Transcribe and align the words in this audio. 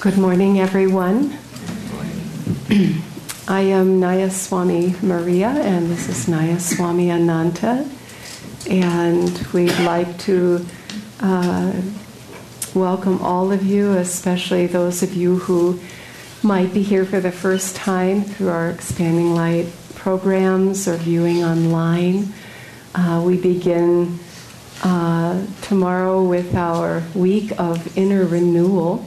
Good 0.00 0.16
morning, 0.16 0.60
everyone. 0.60 1.36
I 3.48 3.62
am 3.62 3.98
Naya 3.98 4.30
Swami 4.30 4.94
Maria, 5.02 5.48
and 5.48 5.90
this 5.90 6.08
is 6.08 6.28
Naya 6.28 6.60
Swami 6.60 7.10
Ananta. 7.10 7.84
And 8.70 9.36
we'd 9.52 9.76
like 9.80 10.16
to 10.18 10.64
uh, 11.18 11.72
welcome 12.76 13.20
all 13.22 13.50
of 13.50 13.64
you, 13.64 13.94
especially 13.94 14.68
those 14.68 15.02
of 15.02 15.14
you 15.14 15.38
who 15.38 15.80
might 16.44 16.72
be 16.72 16.82
here 16.82 17.04
for 17.04 17.18
the 17.18 17.32
first 17.32 17.74
time 17.74 18.22
through 18.22 18.50
our 18.50 18.70
Expanding 18.70 19.34
Light 19.34 19.66
programs 19.96 20.86
or 20.86 20.94
viewing 20.94 21.42
online. 21.42 22.32
Uh, 22.94 23.20
we 23.26 23.36
begin 23.36 24.20
uh, 24.84 25.44
tomorrow 25.62 26.22
with 26.22 26.54
our 26.54 27.02
week 27.16 27.50
of 27.58 27.98
inner 27.98 28.24
renewal. 28.24 29.04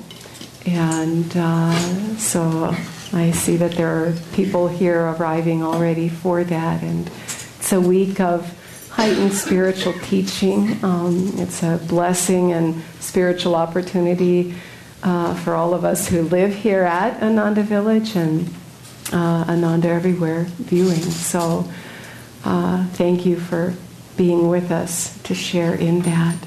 And 0.66 1.32
uh, 1.36 2.16
so 2.18 2.75
I 3.13 3.31
see 3.31 3.58
that 3.58 3.73
there 3.73 3.90
are 3.90 4.13
people 4.34 4.68
here 4.68 5.02
arriving 5.02 5.63
already 5.63 6.08
for 6.08 6.44
that. 6.44 6.84
And 6.84 7.09
it's 7.59 7.73
a 7.73 7.81
week 7.81 8.20
of 8.20 8.58
heightened 8.91 9.34
spiritual 9.34 9.94
teaching. 10.04 10.84
Um, 10.84 11.32
it's 11.35 11.63
a 11.63 11.80
blessing 11.88 12.54
and 12.54 12.82
spiritual 12.99 13.55
opportunity 13.55 14.54
uh, 15.04 15.34
for 15.35 15.55
all 15.55 15.73
of 15.73 15.84
us 15.84 16.08
who 16.08 16.21
live 16.21 16.54
here 16.54 16.84
at 16.84 17.21
Ananda 17.23 17.63
Village 17.63 18.16
and 18.16 18.48
uh, 19.12 19.46
Ananda 19.48 19.90
Everywhere 19.90 20.43
viewing. 20.43 21.02
So 21.02 21.70
uh, 22.46 22.85
thank 22.90 23.26
you 23.26 23.40
for 23.40 23.73
being 24.18 24.48
with 24.48 24.71
us 24.71 25.18
to 25.23 25.34
share 25.34 25.73
in 25.73 26.02
that. 26.02 26.38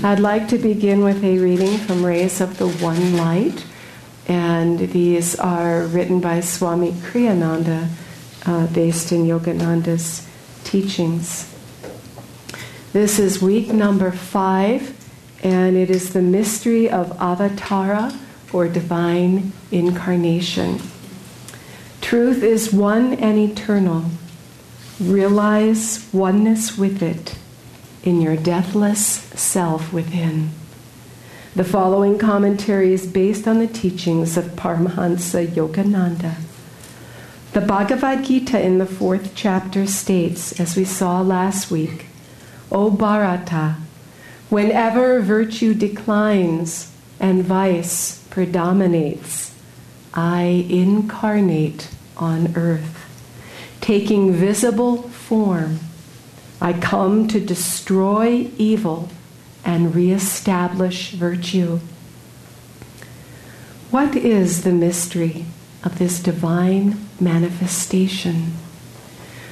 I'd 0.00 0.18
like 0.18 0.48
to 0.48 0.58
begin 0.58 1.04
with 1.04 1.22
a 1.22 1.38
reading 1.38 1.78
from 1.78 2.04
Rays 2.04 2.40
of 2.40 2.58
the 2.58 2.66
One 2.66 3.16
Light, 3.16 3.64
and 4.26 4.78
these 4.78 5.38
are 5.38 5.82
written 5.82 6.18
by 6.18 6.40
Swami 6.40 6.90
Kriyananda, 6.92 7.88
uh, 8.44 8.66
based 8.68 9.12
in 9.12 9.26
Yogananda's 9.26 10.26
teachings. 10.64 11.54
This 12.92 13.20
is 13.20 13.40
week 13.40 13.68
number 13.68 14.10
five, 14.10 14.98
and 15.44 15.76
it 15.76 15.88
is 15.88 16.14
the 16.14 16.22
mystery 16.22 16.90
of 16.90 17.16
Avatara, 17.18 18.18
or 18.52 18.66
divine 18.66 19.52
incarnation. 19.70 20.80
Truth 22.00 22.42
is 22.42 22.72
one 22.72 23.14
and 23.14 23.38
eternal. 23.38 24.06
Realize 24.98 26.08
oneness 26.12 26.76
with 26.76 27.02
it 27.02 27.36
in 28.02 28.20
your 28.20 28.36
deathless 28.36 29.00
self 29.34 29.92
within. 29.92 30.50
The 31.54 31.64
following 31.64 32.18
commentary 32.18 32.92
is 32.92 33.06
based 33.06 33.46
on 33.46 33.58
the 33.58 33.66
teachings 33.66 34.36
of 34.36 34.56
Paramahansa 34.56 35.46
Yogananda. 35.48 36.36
The 37.52 37.60
Bhagavad 37.60 38.24
Gita 38.24 38.58
in 38.58 38.78
the 38.78 38.86
fourth 38.86 39.32
chapter 39.34 39.86
states, 39.86 40.58
as 40.58 40.76
we 40.76 40.84
saw 40.84 41.20
last 41.20 41.70
week, 41.70 42.06
O 42.70 42.90
Bharata, 42.90 43.76
whenever 44.48 45.20
virtue 45.20 45.74
declines 45.74 46.90
and 47.20 47.44
vice 47.44 48.24
predominates, 48.30 49.54
I 50.14 50.66
incarnate 50.70 51.90
on 52.16 52.56
earth, 52.56 53.06
taking 53.82 54.32
visible 54.32 55.02
form 55.02 55.80
I 56.62 56.74
come 56.74 57.26
to 57.26 57.40
destroy 57.40 58.48
evil 58.56 59.08
and 59.64 59.96
reestablish 59.96 61.10
virtue. 61.10 61.80
What 63.90 64.14
is 64.14 64.62
the 64.62 64.70
mystery 64.70 65.46
of 65.82 65.98
this 65.98 66.20
divine 66.20 67.04
manifestation? 67.18 68.52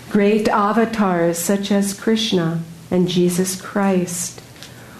Great 0.09 0.49
avatars 0.49 1.37
such 1.37 1.73
as 1.73 1.99
Krishna 1.99 2.63
and 2.93 3.09
Jesus 3.09 3.61
Christ 3.61 4.41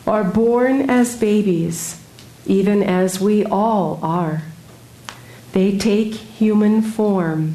are 0.05 0.25
born 0.25 0.91
as 0.91 1.17
babies, 1.17 2.03
even 2.45 2.83
as 2.83 3.21
we 3.21 3.45
all 3.45 4.01
are. 4.03 4.43
They 5.53 5.79
take 5.79 6.15
human 6.15 6.83
form 6.83 7.55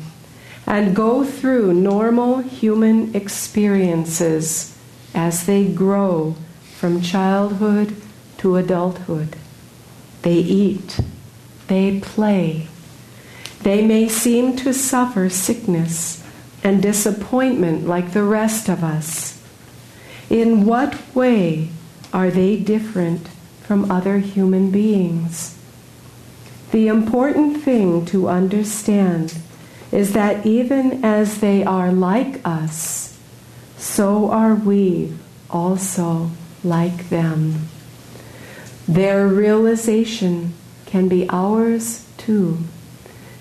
and 0.67 0.95
go 0.95 1.23
through 1.23 1.73
normal 1.73 2.39
human 2.39 3.15
experiences 3.15 4.75
as 5.13 5.45
they 5.45 5.65
grow 5.65 6.35
from 6.75 7.01
childhood 7.01 7.95
to 8.37 8.55
adulthood. 8.55 9.35
They 10.23 10.37
eat, 10.37 10.99
they 11.67 11.99
play. 11.99 12.67
They 13.61 13.85
may 13.85 14.09
seem 14.09 14.55
to 14.57 14.73
suffer 14.73 15.29
sickness 15.29 16.23
and 16.63 16.81
disappointment 16.81 17.87
like 17.87 18.11
the 18.11 18.23
rest 18.23 18.69
of 18.69 18.83
us. 18.83 19.41
In 20.29 20.65
what 20.65 21.15
way 21.15 21.69
are 22.11 22.31
they 22.31 22.57
different 22.57 23.27
from 23.61 23.89
other 23.91 24.17
human 24.17 24.71
beings? 24.71 25.57
The 26.71 26.87
important 26.87 27.63
thing 27.63 28.05
to 28.07 28.27
understand 28.27 29.37
is 29.95 30.11
that 30.11 30.45
even 30.45 31.05
as 31.05 31.39
they 31.39 31.63
are 31.63 31.89
like 31.89 32.41
us, 32.43 33.17
so 33.77 34.29
are 34.29 34.53
we 34.53 35.13
also 35.49 36.29
like 36.65 37.07
them. 37.07 37.69
Their 38.89 39.25
realization 39.25 40.53
can 40.85 41.07
be 41.07 41.29
ours 41.29 42.05
too. 42.17 42.57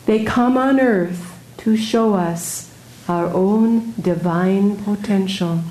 They 0.07 0.23
come 0.23 0.57
on 0.57 0.79
earth 0.79 1.37
to 1.59 1.77
show 1.77 2.15
us 2.15 2.71
our 3.09 3.27
own 3.27 3.93
divine 4.01 4.77
potential. 4.77 5.65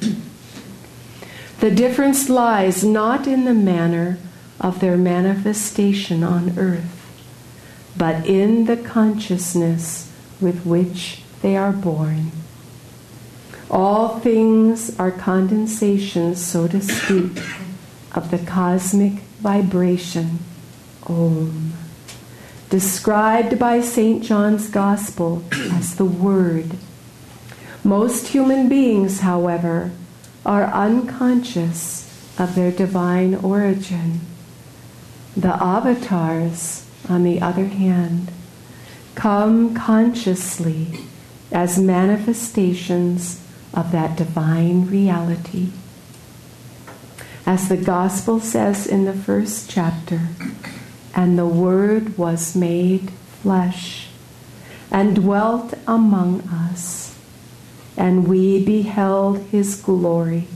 The 1.62 1.72
difference 1.72 2.28
lies 2.28 2.84
not 2.84 3.26
in 3.26 3.46
the 3.46 3.54
manner 3.54 4.18
of 4.60 4.82
their 4.82 4.98
manifestation 4.98 6.26
on 6.26 6.60
earth, 6.60 7.10
but 7.96 8.26
in 8.28 8.66
the 8.66 8.76
consciousness 8.76 10.10
with 10.44 10.66
which 10.66 11.22
they 11.42 11.56
are 11.56 11.72
born. 11.72 12.32
All 13.72 14.20
things 14.20 15.00
are 15.00 15.12
condensations, 15.12 16.46
so 16.46 16.68
to 16.68 16.82
speak, 16.82 17.42
of 18.14 18.30
the 18.30 18.38
cosmic 18.38 19.14
vibration, 19.40 20.40
Om, 21.08 21.74
described 22.70 23.58
by 23.58 23.82
St. 23.82 24.24
John's 24.24 24.70
Gospel 24.70 25.44
as 25.52 25.96
the 25.96 26.06
Word. 26.06 26.78
Most 27.84 28.28
human 28.28 28.70
beings, 28.70 29.22
however, 29.22 29.92
are 30.46 30.66
unconscious 30.66 32.10
of 32.38 32.56
their 32.56 32.72
divine 32.72 33.36
origin. 33.36 34.22
The 35.36 35.56
avatars, 35.62 36.86
on 37.10 37.24
the 37.24 37.42
other 37.42 37.66
hand, 37.66 38.32
come 39.16 39.76
consciously 39.76 41.00
as 41.52 41.78
manifestations 41.78 43.40
of 43.74 43.92
that 43.92 44.18
divine 44.18 44.88
reality. 44.88 45.70
As 47.46 47.70
the 47.70 47.78
Gospel 47.78 48.40
says 48.40 48.88
in 48.88 49.06
the 49.06 49.14
first 49.14 49.70
chapter, 49.70 50.22
and 51.16 51.38
the 51.38 51.48
Word 51.48 52.18
was 52.18 52.56
made 52.56 53.12
flesh 53.42 54.08
and 54.90 55.16
dwelt 55.16 55.74
among 55.86 56.42
us, 56.42 57.18
and 57.98 58.28
we 58.28 58.64
beheld 58.64 59.40
his 59.48 59.76
glory, 59.76 60.48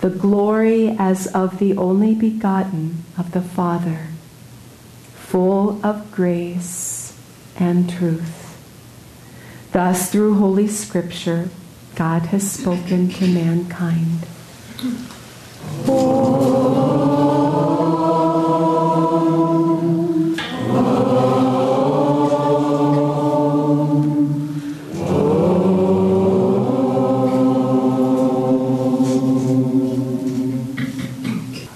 the 0.00 0.10
glory 0.10 0.96
as 0.98 1.26
of 1.28 1.58
the 1.58 1.76
only 1.76 2.14
begotten 2.14 3.04
of 3.18 3.32
the 3.32 3.42
Father, 3.42 4.08
full 5.14 5.84
of 5.84 6.10
grace 6.12 6.93
and 7.58 7.88
truth. 7.90 8.40
Thus, 9.72 10.10
through 10.10 10.34
Holy 10.34 10.68
Scripture, 10.68 11.48
God 11.94 12.26
has 12.26 12.50
spoken 12.50 13.08
to 13.08 13.26
mankind. 13.26 14.26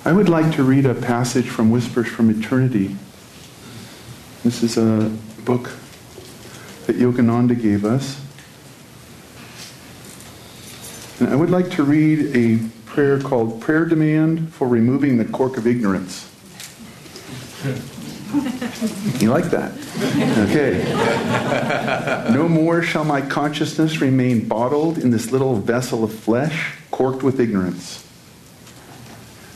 I 0.05 0.13
would 0.13 0.29
like 0.29 0.55
to 0.55 0.63
read 0.63 0.87
a 0.87 0.95
passage 0.95 1.49
from 1.49 1.71
Whispers 1.71 2.09
from 2.09 2.31
Eternity. 2.31 2.97
This 4.43 4.63
is 4.63 4.79
a 4.79 5.11
book 5.49 5.71
that 6.87 6.97
Yogananda 6.97 7.59
gave 7.59 7.87
us. 7.87 8.21
And 11.21 11.31
I 11.31 11.37
would 11.37 11.49
like 11.49 11.71
to 11.71 11.83
read 11.83 12.37
a 12.37 12.59
prayer 12.85 13.19
called 13.19 13.59
Prayer 13.59 13.87
Demand 13.87 14.53
for 14.53 14.69
Removing 14.69 15.17
the 15.17 15.25
Cork 15.25 15.56
of 15.56 15.67
Ignorance. 15.67 16.31
You 19.21 19.31
like 19.31 19.47
that? 19.47 19.73
Okay. 20.50 20.85
No 22.31 22.47
more 22.47 22.83
shall 22.83 23.05
my 23.05 23.23
consciousness 23.23 24.03
remain 24.03 24.47
bottled 24.47 24.99
in 24.99 25.11
this 25.11 25.33
little 25.33 25.56
vessel 25.56 26.05
of 26.05 26.12
flesh, 26.12 26.75
corked 26.91 27.23
with 27.23 27.41
ignorance. 27.41 28.06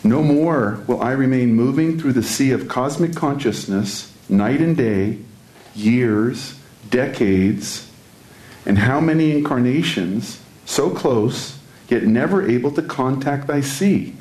No 0.02 0.22
more 0.22 0.82
will 0.86 1.02
I 1.02 1.12
remain 1.12 1.54
moving 1.54 2.00
through 2.00 2.14
the 2.14 2.22
sea 2.22 2.50
of 2.52 2.66
cosmic 2.66 3.14
consciousness, 3.14 4.10
night 4.30 4.62
and 4.62 4.74
day, 4.74 5.18
years, 5.74 6.58
decades, 6.90 7.90
and 8.64 8.78
how 8.78 9.00
many 9.00 9.32
incarnations, 9.32 10.40
so 10.64 10.90
close, 10.90 11.58
yet 11.88 12.04
never 12.04 12.48
able 12.48 12.70
to 12.70 12.82
contact 12.82 13.46
thy 13.46 13.60
sea. 13.60 14.14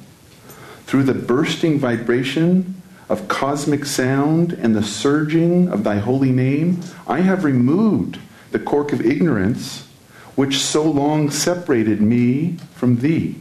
Through 0.86 1.04
the 1.04 1.14
bursting 1.14 1.80
vibration 1.80 2.82
of 3.08 3.28
cosmic 3.28 3.86
sound 3.86 4.54
and 4.54 4.76
the 4.76 4.84
surging 4.84 5.68
of 5.70 5.84
thy 5.84 5.98
holy 5.98 6.32
name, 6.32 6.82
I 7.08 7.22
have 7.22 7.44
removed 7.44 8.20
the 8.52 8.60
cork 8.60 8.92
of 8.94 9.06
ignorance 9.06 9.88
which 10.36 10.58
so 10.58 10.84
long 10.84 11.30
separated 11.30 12.02
me 12.02 12.58
from 12.74 12.98
thee, 12.98 13.36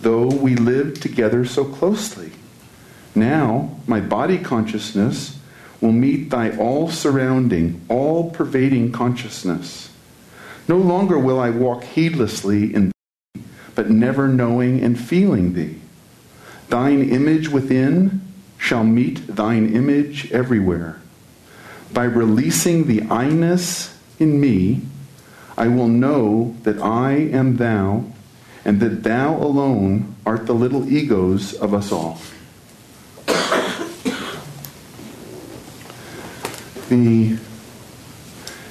though 0.00 0.26
we 0.26 0.54
lived 0.54 1.02
together 1.02 1.44
so 1.44 1.64
closely. 1.64 2.32
Now, 3.14 3.76
my 3.86 4.00
body 4.00 4.38
consciousness 4.38 5.38
will 5.82 5.92
meet 5.92 6.30
thy 6.30 6.56
all 6.56 6.88
surrounding, 6.88 7.84
all 7.88 8.30
pervading 8.30 8.92
consciousness. 8.92 9.90
No 10.68 10.78
longer 10.78 11.18
will 11.18 11.40
I 11.40 11.50
walk 11.50 11.82
heedlessly 11.82 12.72
in 12.72 12.92
thee, 13.34 13.42
but 13.74 13.90
never 13.90 14.28
knowing 14.28 14.80
and 14.80 14.98
feeling 14.98 15.54
thee. 15.54 15.80
Thine 16.68 17.10
image 17.10 17.48
within 17.48 18.22
shall 18.56 18.84
meet 18.84 19.26
thine 19.26 19.74
image 19.74 20.30
everywhere. 20.30 21.00
By 21.92 22.04
releasing 22.04 22.86
the 22.86 23.02
I-ness 23.10 23.98
in 24.20 24.40
me, 24.40 24.82
I 25.58 25.66
will 25.66 25.88
know 25.88 26.56
that 26.62 26.80
I 26.80 27.12
am 27.12 27.56
thou, 27.56 28.04
and 28.64 28.78
that 28.80 29.02
thou 29.02 29.34
alone 29.36 30.14
art 30.24 30.46
the 30.46 30.54
little 30.54 30.90
egos 30.90 31.52
of 31.54 31.74
us 31.74 31.90
all. 31.90 32.20
The 36.92 37.38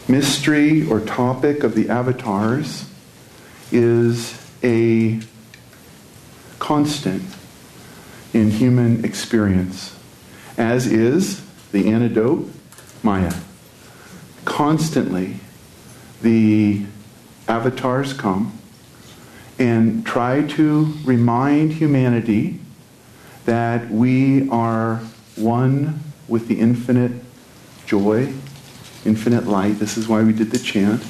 mystery 0.07 0.87
or 0.87 0.99
topic 0.99 1.63
of 1.63 1.73
the 1.73 1.89
avatars 1.89 2.87
is 3.71 4.39
a 4.63 5.19
constant 6.59 7.23
in 8.31 8.51
human 8.51 9.03
experience, 9.03 9.97
as 10.55 10.85
is 10.85 11.43
the 11.71 11.91
antidote, 11.91 12.47
Maya. 13.01 13.33
Constantly, 14.45 15.37
the 16.21 16.85
avatars 17.47 18.13
come 18.13 18.55
and 19.57 20.05
try 20.05 20.43
to 20.43 20.93
remind 21.03 21.73
humanity 21.73 22.59
that 23.45 23.89
we 23.89 24.47
are 24.49 24.97
one 25.35 26.03
with 26.27 26.47
the 26.47 26.59
infinite 26.59 27.13
joy, 27.91 28.33
infinite 29.03 29.45
light. 29.45 29.77
This 29.77 29.97
is 29.97 30.07
why 30.07 30.23
we 30.23 30.31
did 30.31 30.51
the 30.51 30.57
chant. 30.57 31.03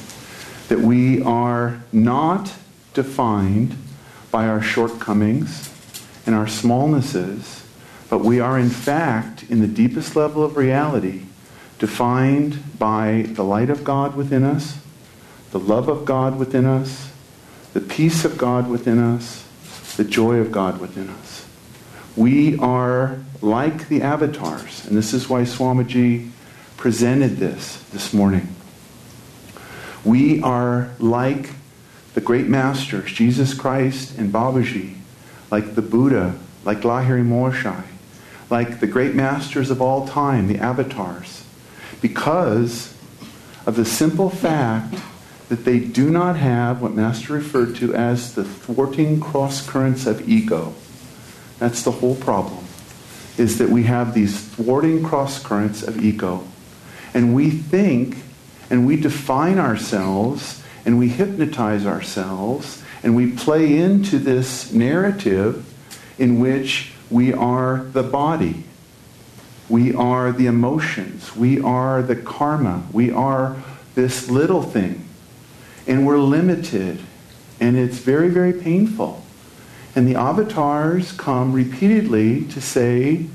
That 0.68 0.80
we 0.80 1.22
are 1.22 1.80
not 1.94 2.56
defined 2.96 3.76
by 4.32 4.48
our 4.48 4.64
shortcomings 4.64 5.70
and 6.26 6.34
our 6.34 6.48
smallnesses, 6.48 7.64
but 8.10 8.22
we 8.22 8.40
are 8.40 8.58
in 8.58 8.72
fact, 8.72 9.44
in 9.44 9.62
the 9.62 9.68
deepest 9.68 10.16
level 10.16 10.44
of 10.44 10.58
reality, 10.58 11.26
defined 11.78 12.80
by 12.80 13.26
the 13.28 13.44
light 13.44 13.70
of 13.70 13.84
God 13.84 14.16
within 14.16 14.44
us, 14.44 14.80
the 15.52 15.60
love 15.60 15.88
of 15.88 16.04
God 16.04 16.40
within 16.40 16.66
us, 16.66 17.12
the 17.74 17.82
peace 17.82 18.26
of 18.26 18.40
God 18.40 18.68
within 18.68 18.98
us, 18.98 19.48
the 19.98 20.04
joy 20.04 20.38
of 20.38 20.52
God 20.52 20.82
within 20.82 21.12
us. 21.12 21.46
We 22.16 22.58
are 22.58 23.20
like 23.40 23.88
the 23.88 24.02
avatars, 24.02 24.88
and 24.88 24.98
this 24.98 25.14
is 25.14 25.30
why 25.30 25.44
Swamiji 25.44 26.32
presented 26.82 27.38
this 27.38 27.78
this 27.92 28.12
morning. 28.12 28.48
We 30.04 30.42
are 30.42 30.90
like 30.98 31.52
the 32.16 32.22
great 32.22 32.48
masters, 32.48 33.12
Jesus 33.12 33.54
Christ 33.54 34.18
and 34.18 34.34
Babaji, 34.34 34.96
like 35.52 35.76
the 35.76 35.84
Buddha, 35.84 36.40
like 36.66 36.80
Lahiri 36.80 37.24
Mahashaya, 37.24 37.84
like 38.50 38.80
the 38.80 38.88
great 38.88 39.14
masters 39.14 39.70
of 39.70 39.80
all 39.80 40.08
time, 40.08 40.48
the 40.48 40.58
avatars, 40.58 41.46
because 42.02 42.98
of 43.68 43.76
the 43.76 43.86
simple 43.86 44.32
fact 44.32 44.96
that 45.50 45.66
they 45.66 45.78
do 45.78 46.10
not 46.10 46.36
have 46.36 46.82
what 46.82 46.96
Master 46.96 47.34
referred 47.34 47.76
to 47.76 47.94
as 47.94 48.34
the 48.34 48.44
thwarting 48.44 49.20
cross 49.20 49.64
currents 49.70 50.08
of 50.08 50.28
ego. 50.28 50.74
That's 51.60 51.84
the 51.84 51.92
whole 51.92 52.16
problem, 52.16 52.66
is 53.38 53.60
that 53.60 53.70
we 53.70 53.84
have 53.84 54.16
these 54.16 54.44
thwarting 54.44 55.04
cross 55.04 55.38
currents 55.38 55.84
of 55.84 56.04
ego. 56.04 56.48
And 57.14 57.36
we 57.36 57.50
think 57.50 58.18
and 58.70 58.86
we 58.88 58.96
define 58.96 59.60
ourselves 59.60 60.64
and 60.86 60.98
we 60.98 61.10
hypnotize 61.10 61.86
ourselves 61.86 62.82
and 63.04 63.16
we 63.16 63.32
play 63.32 63.78
into 63.78 64.20
this 64.20 64.72
narrative 64.72 65.66
in 66.18 66.40
which 66.40 66.94
we 67.10 67.34
are 67.34 67.86
the 67.92 68.04
body, 68.04 68.64
we 69.68 69.94
are 69.94 70.32
the 70.32 70.46
emotions, 70.46 71.36
we 71.36 71.60
are 71.62 72.02
the 72.02 72.16
karma, 72.16 72.84
we 72.92 73.12
are 73.12 73.58
this 73.96 74.30
little 74.30 74.62
thing. 74.62 75.08
And 75.88 76.06
we're 76.06 76.20
limited. 76.20 77.00
And 77.60 77.78
it's 77.78 77.98
very, 77.98 78.30
very 78.30 78.54
painful. 78.54 79.24
And 79.96 80.08
the 80.08 80.16
avatars 80.16 81.12
come 81.12 81.54
repeatedly 81.54 82.46
to 82.46 82.62
say, 82.62 83.26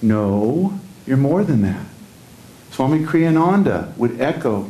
no, 0.00 0.78
you're 1.06 1.16
more 1.16 1.42
than 1.44 1.62
that. 1.62 1.86
Swami 2.74 3.04
Kriyananda 3.04 3.96
would 3.96 4.20
echo 4.20 4.68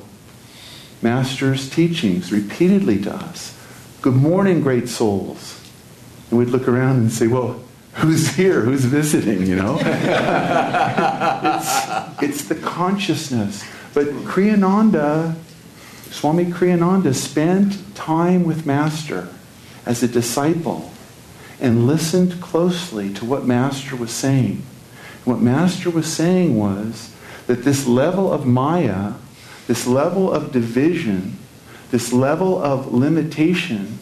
Master's 1.01 1.71
teachings 1.71 2.31
repeatedly 2.31 3.01
to 3.01 3.15
us. 3.15 3.59
Good 4.03 4.13
morning, 4.13 4.61
great 4.61 4.91
souls. 4.91 5.59
And 6.29 6.39
we'd 6.39 6.49
look 6.49 6.69
around 6.69 6.97
and 6.97 7.11
say, 7.11 7.29
well, 7.29 7.63
who's 7.95 8.35
here? 8.35 8.61
Who's 8.61 8.85
visiting? 8.85 9.47
You 9.47 9.57
know? 9.57 9.79
it's, 12.21 12.23
it's 12.23 12.45
the 12.45 12.57
consciousness. 12.57 13.65
But 13.95 14.09
Kriyananda, 14.09 15.37
Swami 16.11 16.45
Kriyananda 16.45 17.15
spent 17.15 17.95
time 17.95 18.45
with 18.45 18.67
Master 18.67 19.31
as 19.87 20.03
a 20.03 20.09
disciple 20.09 20.93
and 21.59 21.87
listened 21.87 22.43
closely 22.43 23.15
to 23.15 23.25
what 23.25 23.47
Master 23.47 23.97
was 23.97 24.11
saying. 24.11 24.63
What 25.25 25.41
Master 25.41 25.89
was 25.89 26.13
saying 26.13 26.59
was 26.59 27.14
that 27.47 27.65
this 27.65 27.87
level 27.87 28.33
of 28.33 28.47
Maya, 28.47 29.15
this 29.67 29.87
level 29.87 30.33
of 30.33 30.53
division, 30.53 31.39
this 31.91 32.13
level 32.13 32.63
of 32.63 32.93
limitation 32.93 33.99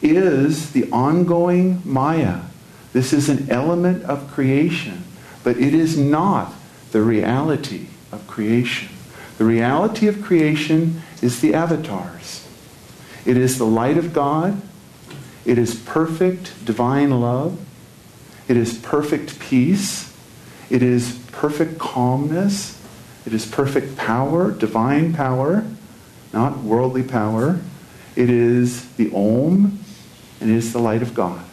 is 0.00 0.72
the 0.72 0.90
ongoing 0.90 1.80
Maya. 1.84 2.40
This 2.92 3.12
is 3.12 3.28
an 3.28 3.50
element 3.50 4.04
of 4.04 4.30
creation, 4.30 5.04
but 5.42 5.56
it 5.56 5.74
is 5.74 5.96
not 5.96 6.52
the 6.92 7.02
reality 7.02 7.86
of 8.10 8.26
creation. 8.26 8.88
The 9.38 9.44
reality 9.44 10.06
of 10.08 10.22
creation 10.22 11.02
is 11.22 11.40
the 11.40 11.54
avatars. 11.54 12.46
It 13.24 13.36
is 13.36 13.58
the 13.58 13.64
light 13.64 13.96
of 13.96 14.12
God. 14.12 14.60
It 15.44 15.58
is 15.58 15.74
perfect 15.74 16.64
divine 16.64 17.10
love. 17.20 17.58
It 18.48 18.56
is 18.56 18.78
perfect 18.78 19.38
peace. 19.38 20.14
It 20.68 20.82
is 20.82 21.18
perfect 21.32 21.78
calmness. 21.78 22.81
It 23.24 23.32
is 23.32 23.46
perfect 23.46 23.96
power, 23.96 24.50
divine 24.50 25.14
power, 25.14 25.64
not 26.32 26.58
worldly 26.58 27.02
power. 27.02 27.60
It 28.16 28.30
is 28.30 28.88
the 28.94 29.10
Om, 29.14 29.78
and 30.40 30.50
it 30.50 30.56
is 30.56 30.72
the 30.72 30.80
light 30.80 31.02
of 31.02 31.14
God. 31.14 31.44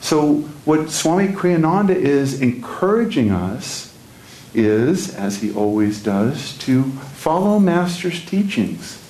So, 0.00 0.34
what 0.64 0.90
Swami 0.90 1.28
Kriyananda 1.28 1.94
is 1.94 2.40
encouraging 2.40 3.30
us 3.30 3.96
is, 4.52 5.14
as 5.14 5.38
he 5.38 5.52
always 5.52 6.02
does, 6.02 6.56
to 6.58 6.84
follow 6.84 7.58
Master's 7.58 8.24
teachings 8.24 9.00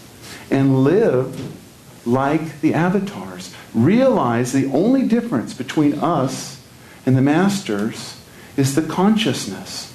and 0.51 0.85
live 0.85 2.07
like 2.07 2.61
the 2.61 2.75
avatars. 2.75 3.55
Realize 3.75 4.53
the 4.53 4.67
only 4.67 5.03
difference 5.03 5.55
between 5.55 5.95
us 5.95 6.63
and 7.07 7.17
the 7.17 7.23
Masters 7.23 8.21
is 8.57 8.75
the 8.75 8.83
consciousness. 8.83 9.94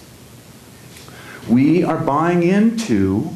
We 1.50 1.84
are 1.84 1.98
buying 1.98 2.44
into 2.44 3.36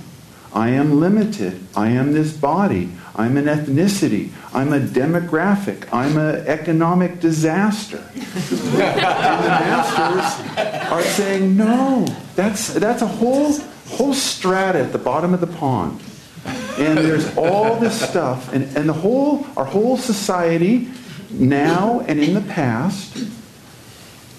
I 0.54 0.70
am 0.70 1.00
limited. 1.00 1.60
I 1.76 1.90
am 1.90 2.14
this 2.14 2.32
body. 2.32 2.92
I'm 3.16 3.38
an 3.38 3.46
ethnicity. 3.46 4.30
I'm 4.54 4.72
a 4.72 4.80
demographic. 4.80 5.92
I'm 5.92 6.18
an 6.18 6.46
economic 6.48 7.20
disaster. 7.20 7.98
and 8.14 8.24
the 8.24 8.78
masters 9.50 10.92
are 10.92 11.02
saying, 11.02 11.58
no, 11.58 12.06
that's, 12.36 12.74
that's 12.76 13.02
a 13.02 13.08
whole, 13.08 13.58
whole 13.90 14.14
strata 14.14 14.80
at 14.80 14.92
the 14.92 15.00
bottom 15.00 15.34
of 15.34 15.42
the 15.42 15.48
pond. 15.48 16.00
And 16.78 17.00
there's 17.00 17.36
all 17.36 17.80
this 17.80 18.00
stuff. 18.00 18.54
And, 18.54 18.66
and 18.78 18.88
the 18.88 18.94
whole, 18.94 19.48
our 19.58 19.66
whole 19.66 19.98
society, 19.98 20.90
now 21.32 22.02
and 22.02 22.20
in 22.20 22.36
the 22.36 22.42
past, 22.42 23.28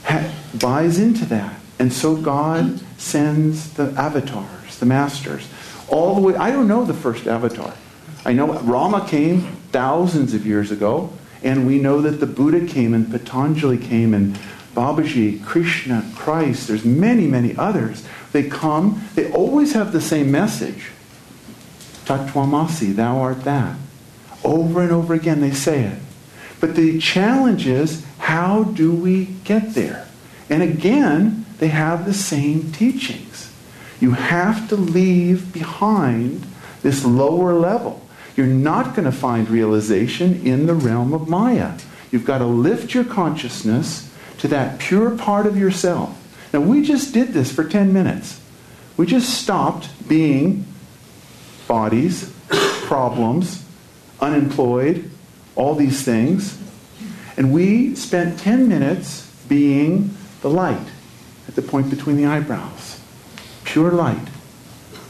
ha- 0.05 0.33
buys 0.61 1.01
into 1.01 1.25
that. 1.27 1.61
And 1.79 1.93
so 1.93 2.17
God 2.17 2.81
sends 2.99 3.75
the 3.75 3.93
avatars, 3.97 4.79
the 4.79 4.87
masters, 4.87 5.49
all 5.89 6.15
the 6.15 6.21
way. 6.21 6.37
I 6.37 6.51
don't 6.51 6.69
know 6.69 6.85
the 6.85 6.95
first 6.95 7.27
avatar. 7.27 7.75
I 8.25 8.33
know 8.33 8.59
Rama 8.61 9.07
came 9.09 9.43
thousands 9.73 10.35
of 10.35 10.47
years 10.47 10.71
ago, 10.71 11.11
and 11.43 11.67
we 11.67 11.79
know 11.79 12.01
that 12.01 12.21
the 12.21 12.27
Buddha 12.27 12.65
came 12.65 12.95
and 12.95 13.11
Patanjali 13.11 13.79
came 13.79 14.15
and 14.15 14.39
Babaji, 14.75 15.45
Krishna, 15.45 16.11
Christ, 16.17 16.69
there's 16.69 16.85
many, 16.85 17.27
many 17.27 17.57
others. 17.57 18.05
They 18.33 18.49
come, 18.49 19.09
they 19.15 19.31
always 19.31 19.73
have 19.75 19.93
the 19.93 20.01
same 20.01 20.33
message. 20.33 20.91
Tatwamasi, 22.05 22.97
thou 22.97 23.19
art 23.19 23.45
that. 23.45 23.77
Over 24.43 24.83
and 24.83 24.91
over 24.91 25.15
again 25.15 25.41
they 25.41 25.53
say 25.53 25.85
it. 25.85 25.99
But 26.61 26.75
the 26.75 26.99
challenge 26.99 27.67
is, 27.67 28.05
how 28.19 28.65
do 28.65 28.93
we 28.93 29.27
get 29.45 29.75
there? 29.75 30.09
And 30.51 30.63
again, 30.63 31.44
they 31.59 31.69
have 31.69 32.05
the 32.05 32.15
same 32.15 32.73
teachings. 32.73 33.53
You 34.01 34.13
have 34.13 34.69
to 34.69 34.77
leave 34.77 35.53
behind 35.53 36.45
this 36.83 37.05
lower 37.05 37.55
level. 37.55 38.07
You're 38.37 38.47
not 38.47 38.95
going 38.95 39.05
to 39.05 39.13
find 39.13 39.49
realization 39.49 40.45
in 40.47 40.67
the 40.67 40.75
realm 40.75 41.15
of 41.15 41.29
Maya. 41.29 41.79
You've 42.11 42.25
got 42.25 42.39
to 42.39 42.47
lift 42.47 42.95
your 42.95 43.05
consciousness 43.05 44.13
to 44.39 44.49
that 44.49 44.79
pure 44.79 45.17
part 45.17 45.47
of 45.47 45.57
yourself. 45.57 46.21
Now, 46.53 46.61
we 46.61 46.83
just 46.83 47.15
did 47.15 47.29
this 47.29 47.53
for 47.53 47.65
10 47.65 47.93
minutes. 47.93 48.41
We 48.97 49.07
just 49.07 49.43
stopped 49.43 49.89
being 50.09 50.67
bodies, 51.67 52.33
problems, 52.83 53.65
unemployed, 54.21 55.11
all 55.57 55.75
these 55.75 56.03
things. 56.03 56.61
And 57.37 57.53
we 57.53 57.95
spent 57.95 58.39
10 58.39 58.69
minutes 58.69 59.31
being 59.49 60.15
the 60.43 60.51
light 60.51 60.87
at 61.49 61.55
the 61.55 61.63
point 61.63 61.91
between 61.91 62.17
the 62.17 62.27
eyebrows. 62.27 63.01
Pure 63.65 63.93
light, 63.93 64.29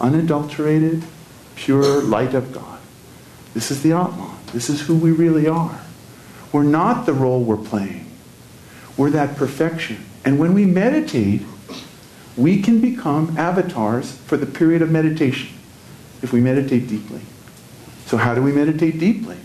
unadulterated, 0.00 1.03
pure 1.57 2.03
light 2.03 2.35
of 2.35 2.53
God. 2.53 2.79
This 3.53 3.71
is 3.71 3.83
the 3.83 3.93
Atman. 3.93 4.31
This 4.53 4.69
is 4.69 4.83
who 4.83 4.97
we 4.97 5.12
really 5.12 5.47
are. 5.47 5.81
We're 6.53 6.62
not 6.62 7.07
the 7.07 7.12
role 7.12 7.43
we're 7.43 7.57
playing. 7.57 8.11
We're 8.97 9.11
that 9.11 9.37
perfection. 9.37 10.05
And 10.25 10.38
when 10.38 10.55
we 10.55 10.64
meditate, 10.64 11.43
we 12.37 12.62
can 12.62 12.81
become 12.81 13.37
avatars 13.37 14.12
for 14.12 14.37
the 14.37 14.47
period 14.47 14.83
of 14.83 14.91
meditation 14.91 15.57
if 16.23 16.33
we 16.33 16.41
meditate 16.41 16.88
deeply. 16.88 17.21
So, 18.07 18.17
how 18.17 18.35
do 18.35 18.43
we 18.43 18.53
meditate 18.53 18.99
deeply? 18.99 19.38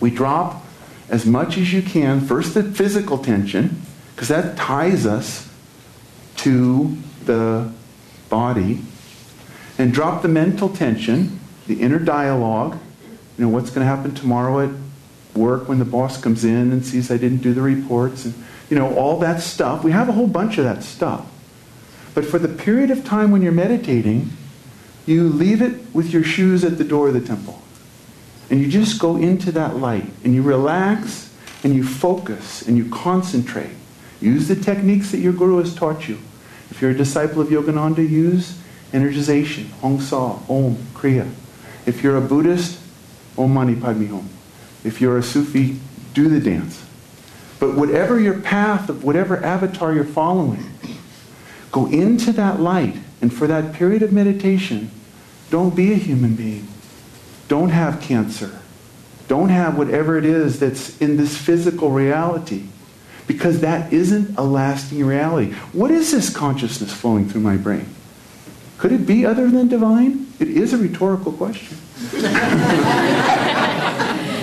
We 0.00 0.10
drop 0.10 0.64
as 1.08 1.24
much 1.24 1.56
as 1.56 1.72
you 1.72 1.82
can, 1.82 2.20
first 2.20 2.54
the 2.54 2.62
physical 2.62 3.18
tension, 3.18 3.82
because 4.14 4.28
that 4.28 4.56
ties 4.56 5.06
us 5.06 5.48
to 6.46 6.96
the 7.24 7.72
body, 8.28 8.80
and 9.78 9.92
drop 9.92 10.22
the 10.22 10.28
mental 10.28 10.68
tension, 10.68 11.40
the 11.66 11.82
inner 11.82 11.98
dialogue. 11.98 12.78
You 13.36 13.44
know, 13.44 13.50
what's 13.50 13.70
going 13.70 13.84
to 13.84 13.96
happen 13.96 14.14
tomorrow 14.14 14.60
at 14.60 14.70
work 15.36 15.68
when 15.68 15.80
the 15.80 15.84
boss 15.84 16.20
comes 16.20 16.44
in 16.44 16.70
and 16.70 16.86
sees 16.86 17.10
I 17.10 17.16
didn't 17.16 17.38
do 17.38 17.52
the 17.52 17.62
reports, 17.62 18.26
and, 18.26 18.34
you 18.70 18.78
know, 18.78 18.94
all 18.94 19.18
that 19.18 19.40
stuff. 19.40 19.82
We 19.82 19.90
have 19.90 20.08
a 20.08 20.12
whole 20.12 20.28
bunch 20.28 20.56
of 20.56 20.62
that 20.62 20.84
stuff. 20.84 21.26
But 22.14 22.24
for 22.24 22.38
the 22.38 22.48
period 22.48 22.92
of 22.92 23.04
time 23.04 23.32
when 23.32 23.42
you're 23.42 23.50
meditating, 23.50 24.30
you 25.04 25.28
leave 25.28 25.60
it 25.60 25.92
with 25.92 26.12
your 26.12 26.22
shoes 26.22 26.62
at 26.62 26.78
the 26.78 26.84
door 26.84 27.08
of 27.08 27.14
the 27.14 27.20
temple. 27.20 27.60
And 28.50 28.60
you 28.60 28.68
just 28.68 29.00
go 29.00 29.16
into 29.16 29.50
that 29.50 29.78
light 29.78 30.10
and 30.22 30.32
you 30.32 30.42
relax 30.42 31.34
and 31.64 31.74
you 31.74 31.82
focus 31.82 32.62
and 32.62 32.78
you 32.78 32.88
concentrate. 32.88 33.74
Use 34.20 34.46
the 34.46 34.54
techniques 34.54 35.10
that 35.10 35.18
your 35.18 35.32
guru 35.32 35.58
has 35.58 35.74
taught 35.74 36.08
you. 36.08 36.18
If 36.70 36.82
you're 36.82 36.90
a 36.90 36.96
disciple 36.96 37.40
of 37.40 37.48
Yogananda, 37.48 38.08
use 38.08 38.58
energization, 38.92 39.70
Hong 39.80 40.00
Sau, 40.00 40.42
Om, 40.48 40.76
Kriya. 40.94 41.30
If 41.86 42.02
you're 42.02 42.16
a 42.16 42.20
Buddhist, 42.20 42.80
Om 43.38 43.52
Mani 43.52 43.76
Padme 43.76 44.06
Hum. 44.06 44.28
If 44.84 45.00
you're 45.00 45.18
a 45.18 45.22
Sufi, 45.22 45.78
do 46.14 46.28
the 46.28 46.40
dance. 46.40 46.84
But 47.58 47.74
whatever 47.74 48.20
your 48.20 48.38
path 48.40 48.88
of 48.88 49.04
whatever 49.04 49.42
avatar 49.42 49.94
you're 49.94 50.04
following, 50.04 50.70
go 51.72 51.86
into 51.86 52.32
that 52.32 52.60
light. 52.60 52.96
And 53.20 53.32
for 53.32 53.46
that 53.46 53.72
period 53.72 54.02
of 54.02 54.12
meditation, 54.12 54.90
don't 55.50 55.74
be 55.74 55.92
a 55.92 55.96
human 55.96 56.34
being. 56.34 56.68
Don't 57.48 57.70
have 57.70 58.00
cancer. 58.00 58.60
Don't 59.28 59.48
have 59.48 59.78
whatever 59.78 60.18
it 60.18 60.24
is 60.24 60.60
that's 60.60 61.00
in 61.00 61.16
this 61.16 61.36
physical 61.36 61.90
reality. 61.90 62.66
Because 63.26 63.60
that 63.60 63.92
isn't 63.92 64.36
a 64.38 64.42
lasting 64.42 65.04
reality. 65.04 65.52
What 65.72 65.90
is 65.90 66.12
this 66.12 66.34
consciousness 66.34 66.92
flowing 66.92 67.28
through 67.28 67.40
my 67.40 67.56
brain? 67.56 67.86
Could 68.78 68.92
it 68.92 69.06
be 69.06 69.26
other 69.26 69.48
than 69.50 69.68
divine? 69.68 70.26
It 70.38 70.48
is 70.48 70.72
a 70.72 70.78
rhetorical 70.78 71.32
question. 71.32 71.76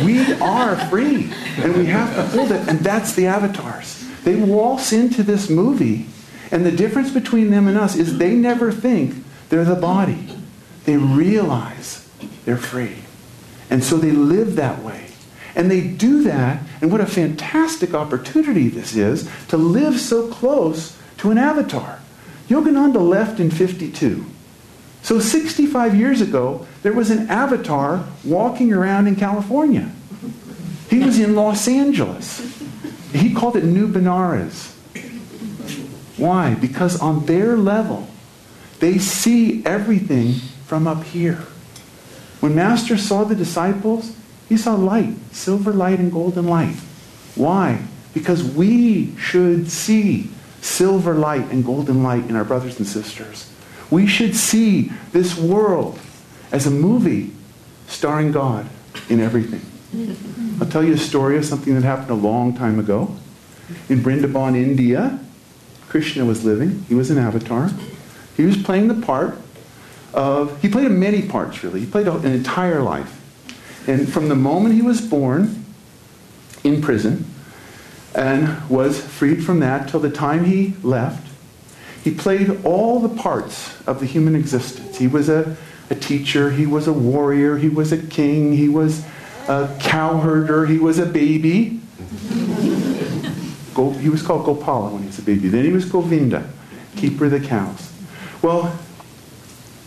we 0.05 0.33
are 0.41 0.75
free, 0.89 1.31
and 1.57 1.77
we 1.77 1.85
have 1.85 2.15
to 2.15 2.23
hold 2.35 2.51
it, 2.51 2.67
and 2.67 2.79
that's 2.79 3.13
the 3.13 3.27
avatars. 3.27 4.03
They 4.23 4.35
waltz 4.35 4.91
into 4.91 5.21
this 5.23 5.49
movie, 5.49 6.07
and 6.51 6.65
the 6.65 6.71
difference 6.71 7.11
between 7.11 7.51
them 7.51 7.67
and 7.67 7.77
us 7.77 7.95
is 7.95 8.17
they 8.17 8.33
never 8.33 8.71
think 8.71 9.23
they're 9.49 9.65
the 9.65 9.75
body. 9.75 10.27
They 10.85 10.97
realize 10.97 12.09
they're 12.45 12.57
free. 12.57 12.97
And 13.69 13.83
so 13.83 13.97
they 13.97 14.11
live 14.11 14.55
that 14.55 14.81
way. 14.83 15.07
And 15.55 15.69
they 15.69 15.81
do 15.81 16.23
that, 16.23 16.63
and 16.81 16.91
what 16.91 17.01
a 17.01 17.05
fantastic 17.05 17.93
opportunity 17.93 18.69
this 18.69 18.95
is 18.95 19.29
to 19.49 19.57
live 19.57 19.99
so 19.99 20.31
close 20.31 20.97
to 21.17 21.31
an 21.31 21.37
avatar. 21.37 21.99
Yogananda 22.49 22.99
left 22.99 23.39
in 23.39 23.51
52. 23.51 24.25
So 25.03 25.19
65 25.19 25.95
years 25.95 26.21
ago, 26.21 26.65
there 26.81 26.93
was 26.93 27.11
an 27.11 27.29
avatar 27.29 28.05
walking 28.23 28.73
around 28.73 29.07
in 29.07 29.15
California. 29.15 29.91
He 30.89 30.99
was 30.99 31.19
in 31.19 31.35
Los 31.35 31.67
Angeles. 31.67 32.39
He 33.11 33.33
called 33.33 33.55
it 33.55 33.63
New 33.63 33.87
Benares. 33.87 34.71
Why? 36.17 36.55
Because 36.55 36.99
on 36.99 37.25
their 37.25 37.57
level, 37.57 38.07
they 38.79 38.97
see 38.97 39.65
everything 39.65 40.33
from 40.65 40.87
up 40.87 41.03
here. 41.03 41.43
When 42.39 42.55
Master 42.55 42.97
saw 42.97 43.23
the 43.23 43.35
disciples, 43.35 44.15
he 44.49 44.57
saw 44.57 44.75
light, 44.75 45.15
silver 45.31 45.73
light 45.73 45.99
and 45.99 46.11
golden 46.11 46.47
light. 46.47 46.75
Why? 47.35 47.81
Because 48.13 48.43
we 48.43 49.15
should 49.17 49.69
see 49.69 50.29
silver 50.61 51.13
light 51.13 51.51
and 51.51 51.65
golden 51.65 52.03
light 52.03 52.29
in 52.29 52.35
our 52.35 52.43
brothers 52.43 52.77
and 52.77 52.87
sisters. 52.87 53.51
We 53.89 54.07
should 54.07 54.35
see 54.35 54.91
this 55.11 55.37
world 55.37 55.99
as 56.51 56.65
a 56.65 56.71
movie 56.71 57.31
starring 57.87 58.31
God 58.31 58.67
in 59.09 59.19
everything. 59.19 59.61
I'll 60.59 60.69
tell 60.69 60.83
you 60.83 60.93
a 60.93 60.97
story 60.97 61.37
of 61.37 61.45
something 61.45 61.73
that 61.75 61.83
happened 61.83 62.11
a 62.11 62.15
long 62.15 62.55
time 62.55 62.79
ago. 62.79 63.15
In 63.89 63.99
Brindaban, 63.99 64.55
India, 64.55 65.19
Krishna 65.89 66.25
was 66.25 66.43
living. 66.43 66.85
He 66.87 66.95
was 66.95 67.11
an 67.11 67.17
avatar. 67.17 67.69
He 68.35 68.45
was 68.45 68.61
playing 68.61 68.87
the 68.87 69.05
part 69.05 69.37
of, 70.13 70.59
he 70.61 70.69
played 70.69 70.89
many 70.91 71.27
parts 71.27 71.63
really. 71.63 71.79
He 71.79 71.85
played 71.85 72.07
an 72.07 72.25
entire 72.25 72.81
life. 72.81 73.19
And 73.87 74.11
from 74.11 74.29
the 74.29 74.35
moment 74.35 74.75
he 74.75 74.81
was 74.81 75.01
born 75.01 75.65
in 76.63 76.81
prison 76.81 77.25
and 78.15 78.69
was 78.69 79.01
freed 79.01 79.43
from 79.43 79.59
that 79.59 79.89
till 79.89 79.99
the 79.99 80.09
time 80.09 80.45
he 80.45 80.73
left, 80.83 81.27
he 82.03 82.11
played 82.11 82.63
all 82.65 82.99
the 82.99 83.09
parts 83.09 83.81
of 83.87 83.99
the 83.99 84.05
human 84.05 84.35
existence. 84.35 84.97
He 84.97 85.07
was 85.07 85.29
a, 85.29 85.55
a 85.89 85.95
teacher, 85.95 86.51
he 86.51 86.65
was 86.65 86.87
a 86.87 86.93
warrior, 86.93 87.57
he 87.57 87.69
was 87.69 87.91
a 87.91 87.97
king, 87.97 88.53
he 88.53 88.67
was 88.67 89.05
a 89.47 89.75
cowherder, 89.79 90.65
he 90.65 90.77
was 90.77 90.99
a 90.99 91.05
baby. 91.05 91.79
Go, 93.73 93.91
he 93.91 94.09
was 94.09 94.21
called 94.21 94.45
Gopala 94.45 94.91
when 94.91 95.01
he 95.01 95.07
was 95.07 95.19
a 95.19 95.23
baby. 95.23 95.47
Then 95.47 95.65
he 95.65 95.71
was 95.71 95.85
Govinda, 95.85 96.47
keeper 96.95 97.25
of 97.25 97.31
the 97.31 97.39
cows. 97.39 97.91
Well, 98.41 98.77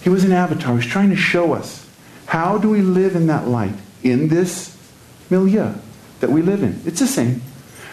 he 0.03 0.09
was 0.09 0.25
an 0.25 0.33
avatar. 0.33 0.73
He 0.73 0.77
was 0.77 0.87
trying 0.87 1.11
to 1.11 1.17
show 1.17 1.53
us 1.53 1.87
how 2.27 2.59
do 2.59 2.71
we 2.71 2.81
live 2.81 3.15
in 3.15 3.27
that 3.29 3.47
light, 3.47 3.75
in 4.11 4.29
this 4.29 4.77
milieu 5.31 5.75
that 6.21 6.31
we 6.31 6.43
live 6.43 6.63
in. 6.63 6.81
It's 6.85 7.01
the 7.01 7.07
same. 7.07 7.43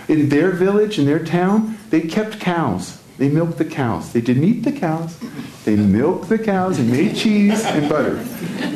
In 0.08 0.30
their 0.30 0.52
village, 0.52 1.00
in 1.00 1.06
their 1.06 1.24
town, 1.24 1.78
they 1.90 2.02
kept 2.02 2.40
cows. 2.40 3.02
They 3.18 3.30
milked 3.30 3.58
the 3.58 3.66
cows. 3.66 4.12
They 4.12 4.22
didn't 4.22 4.44
eat 4.44 4.64
the 4.64 4.72
cows. 4.72 5.18
They 5.66 5.76
milked 5.76 6.30
the 6.30 6.40
cows 6.40 6.80
and 6.80 6.92
made 6.92 7.16
cheese 7.16 7.64
and 7.64 7.88
butter. 7.88 8.26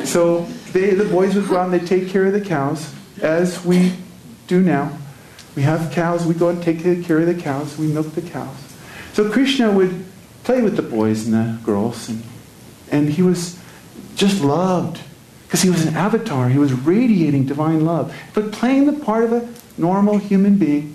So 0.06 0.42
they, 0.72 0.90
the 0.94 1.04
boys 1.04 1.34
would 1.34 1.48
go 1.48 1.58
out 1.58 1.70
and 1.70 1.74
they'd 1.74 1.86
take 1.86 2.08
care 2.08 2.26
of 2.26 2.32
the 2.32 2.40
cows, 2.40 2.94
as 3.20 3.64
we 3.64 3.92
do 4.46 4.60
now. 4.60 4.96
We 5.56 5.62
have 5.62 5.92
cows, 5.92 6.24
we 6.24 6.34
go 6.34 6.50
and 6.50 6.62
take 6.62 6.82
care 6.82 7.18
of 7.18 7.26
the 7.26 7.34
cows, 7.34 7.76
we 7.76 7.88
milk 7.88 8.12
the 8.12 8.22
cows. 8.22 8.56
So 9.12 9.28
Krishna 9.30 9.72
would 9.72 10.06
play 10.44 10.62
with 10.62 10.76
the 10.76 10.82
boys 10.82 11.26
and 11.26 11.34
the 11.34 11.58
girls, 11.64 12.08
and, 12.08 12.22
and 12.92 13.08
he 13.08 13.22
was 13.22 13.58
just 14.14 14.40
loved 14.40 15.00
because 15.48 15.62
he 15.62 15.70
was 15.70 15.86
an 15.86 15.96
avatar. 15.96 16.50
He 16.50 16.58
was 16.58 16.74
radiating 16.74 17.46
divine 17.46 17.82
love, 17.82 18.14
but 18.34 18.52
playing 18.52 18.84
the 18.84 18.92
part 19.02 19.24
of 19.24 19.32
a 19.32 19.48
normal 19.78 20.18
human 20.18 20.58
being. 20.58 20.94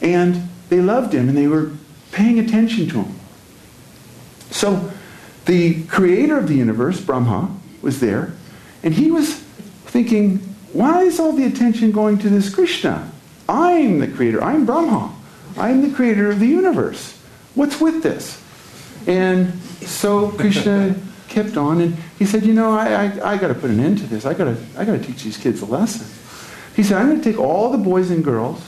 And 0.00 0.48
they 0.68 0.80
loved 0.80 1.12
him 1.12 1.28
and 1.28 1.36
they 1.36 1.48
were 1.48 1.72
paying 2.12 2.38
attention 2.38 2.88
to 2.90 3.02
him. 3.02 3.18
So 4.52 4.92
the 5.46 5.82
creator 5.86 6.38
of 6.38 6.46
the 6.46 6.54
universe, 6.54 7.00
Brahma, 7.00 7.52
was 7.82 7.98
there, 7.98 8.32
and 8.84 8.94
he 8.94 9.10
was 9.10 9.34
thinking, 9.86 10.38
why 10.72 11.02
is 11.02 11.18
all 11.18 11.32
the 11.32 11.44
attention 11.44 11.90
going 11.90 12.18
to 12.18 12.28
this 12.28 12.54
Krishna? 12.54 13.10
I'm 13.48 13.98
the 13.98 14.06
creator. 14.06 14.42
I'm 14.42 14.66
Brahma. 14.66 15.12
I'm 15.56 15.82
the 15.82 15.92
creator 15.92 16.30
of 16.30 16.38
the 16.38 16.46
universe. 16.46 17.18
What's 17.56 17.80
with 17.80 18.04
this? 18.04 18.40
And 19.08 19.58
so 19.80 20.30
Krishna 20.30 20.94
kept 21.42 21.56
on, 21.56 21.80
and 21.80 21.96
he 22.18 22.26
said, 22.26 22.44
you 22.44 22.52
know, 22.52 22.72
I, 22.72 23.06
I, 23.06 23.32
I 23.32 23.36
got 23.36 23.48
to 23.48 23.54
put 23.54 23.70
an 23.70 23.80
end 23.80 23.98
to 23.98 24.06
this. 24.06 24.26
I 24.26 24.34
got 24.34 24.44
to 24.44 24.56
I 24.76 24.84
to 24.84 24.98
teach 24.98 25.22
these 25.22 25.36
kids 25.36 25.60
a 25.60 25.66
lesson. 25.66 26.06
He 26.74 26.82
said, 26.82 26.98
I'm 26.98 27.08
going 27.08 27.20
to 27.20 27.30
take 27.30 27.40
all 27.40 27.70
the 27.70 27.78
boys 27.78 28.10
and 28.10 28.24
girls, 28.24 28.60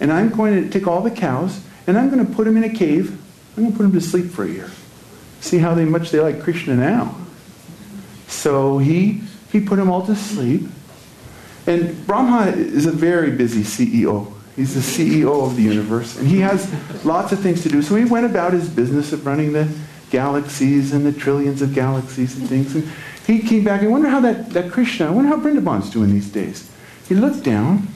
and 0.00 0.12
I'm 0.12 0.30
going 0.30 0.62
to 0.62 0.70
take 0.70 0.86
all 0.88 1.02
the 1.02 1.10
cows, 1.10 1.60
and 1.86 1.96
I'm 1.96 2.10
going 2.10 2.24
to 2.24 2.32
put 2.32 2.44
them 2.44 2.56
in 2.56 2.64
a 2.64 2.72
cave. 2.72 3.12
I'm 3.56 3.62
going 3.62 3.72
to 3.72 3.76
put 3.76 3.82
them 3.84 3.92
to 3.92 4.00
sleep 4.00 4.30
for 4.30 4.44
a 4.44 4.48
year. 4.48 4.70
See 5.40 5.58
how 5.58 5.74
they, 5.74 5.84
much 5.84 6.10
they 6.10 6.20
like 6.20 6.42
Krishna 6.42 6.74
now. 6.74 7.16
So 8.26 8.78
he, 8.78 9.22
he 9.52 9.60
put 9.60 9.76
them 9.76 9.90
all 9.90 10.04
to 10.06 10.16
sleep. 10.16 10.62
And 11.66 12.06
Brahma 12.06 12.50
is 12.52 12.86
a 12.86 12.92
very 12.92 13.30
busy 13.30 13.62
CEO. 13.62 14.32
He's 14.56 14.74
the 14.74 14.80
CEO 14.80 15.46
of 15.46 15.54
the 15.54 15.62
universe, 15.62 16.16
and 16.18 16.26
he 16.26 16.40
has 16.40 16.68
lots 17.04 17.30
of 17.30 17.38
things 17.38 17.62
to 17.62 17.68
do. 17.68 17.82
So 17.82 17.94
he 17.94 18.04
went 18.04 18.26
about 18.26 18.52
his 18.52 18.68
business 18.68 19.12
of 19.12 19.24
running 19.24 19.52
the 19.52 19.68
galaxies 20.10 20.92
and 20.92 21.04
the 21.04 21.12
trillions 21.12 21.62
of 21.62 21.74
galaxies 21.74 22.38
and 22.38 22.48
things. 22.48 22.74
And 22.74 22.90
he 23.26 23.40
came 23.40 23.64
back. 23.64 23.82
I 23.82 23.86
wonder 23.86 24.08
how 24.08 24.20
that, 24.20 24.50
that 24.50 24.72
Krishna, 24.72 25.06
I 25.06 25.10
wonder 25.10 25.28
how 25.28 25.40
Brindaban's 25.40 25.90
doing 25.90 26.10
these 26.10 26.30
days. 26.30 26.70
He 27.08 27.14
looked 27.14 27.44
down, 27.44 27.88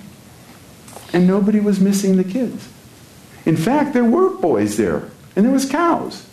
and 1.12 1.26
nobody 1.26 1.60
was 1.60 1.80
missing 1.80 2.16
the 2.16 2.24
kids. 2.24 2.68
In 3.44 3.56
fact, 3.56 3.92
there 3.92 4.04
were 4.04 4.30
boys 4.30 4.76
there, 4.76 5.10
and 5.34 5.44
there 5.44 5.52
was 5.52 5.68
cows, 5.68 6.26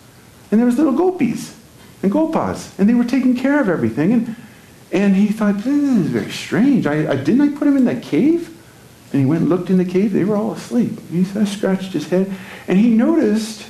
and 0.50 0.60
there 0.60 0.66
was 0.66 0.78
little 0.78 0.92
gopis 0.92 1.56
and 2.02 2.12
gopas, 2.12 2.78
and 2.78 2.88
they 2.88 2.94
were 2.94 3.04
taking 3.04 3.36
care 3.36 3.60
of 3.60 3.68
everything. 3.68 4.12
And, 4.12 4.36
and 4.92 5.16
he 5.16 5.28
thought, 5.28 5.56
this 5.56 5.66
is 5.66 6.06
very 6.08 6.30
strange. 6.30 6.86
I, 6.86 7.12
I, 7.12 7.16
didn't 7.16 7.40
I 7.40 7.56
put 7.56 7.68
him 7.68 7.76
in 7.76 7.84
that 7.84 8.02
cave? 8.02 8.56
And 9.12 9.20
he 9.20 9.26
went 9.26 9.42
and 9.42 9.50
looked 9.50 9.70
in 9.70 9.78
the 9.78 9.84
cave. 9.84 10.12
They 10.12 10.24
were 10.24 10.36
all 10.36 10.52
asleep. 10.52 10.98
He 11.10 11.24
scratched 11.24 11.92
his 11.92 12.08
head. 12.08 12.32
And 12.68 12.78
he 12.78 12.90
noticed 12.90 13.66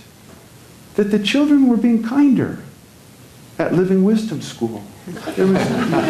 that 0.94 1.04
the 1.04 1.18
children 1.18 1.68
were 1.68 1.76
being 1.76 2.02
kinder 2.02 2.58
at 3.58 3.74
Living 3.74 4.04
Wisdom 4.04 4.40
School. 4.42 4.82
There 5.06 5.46
was, 5.46 5.58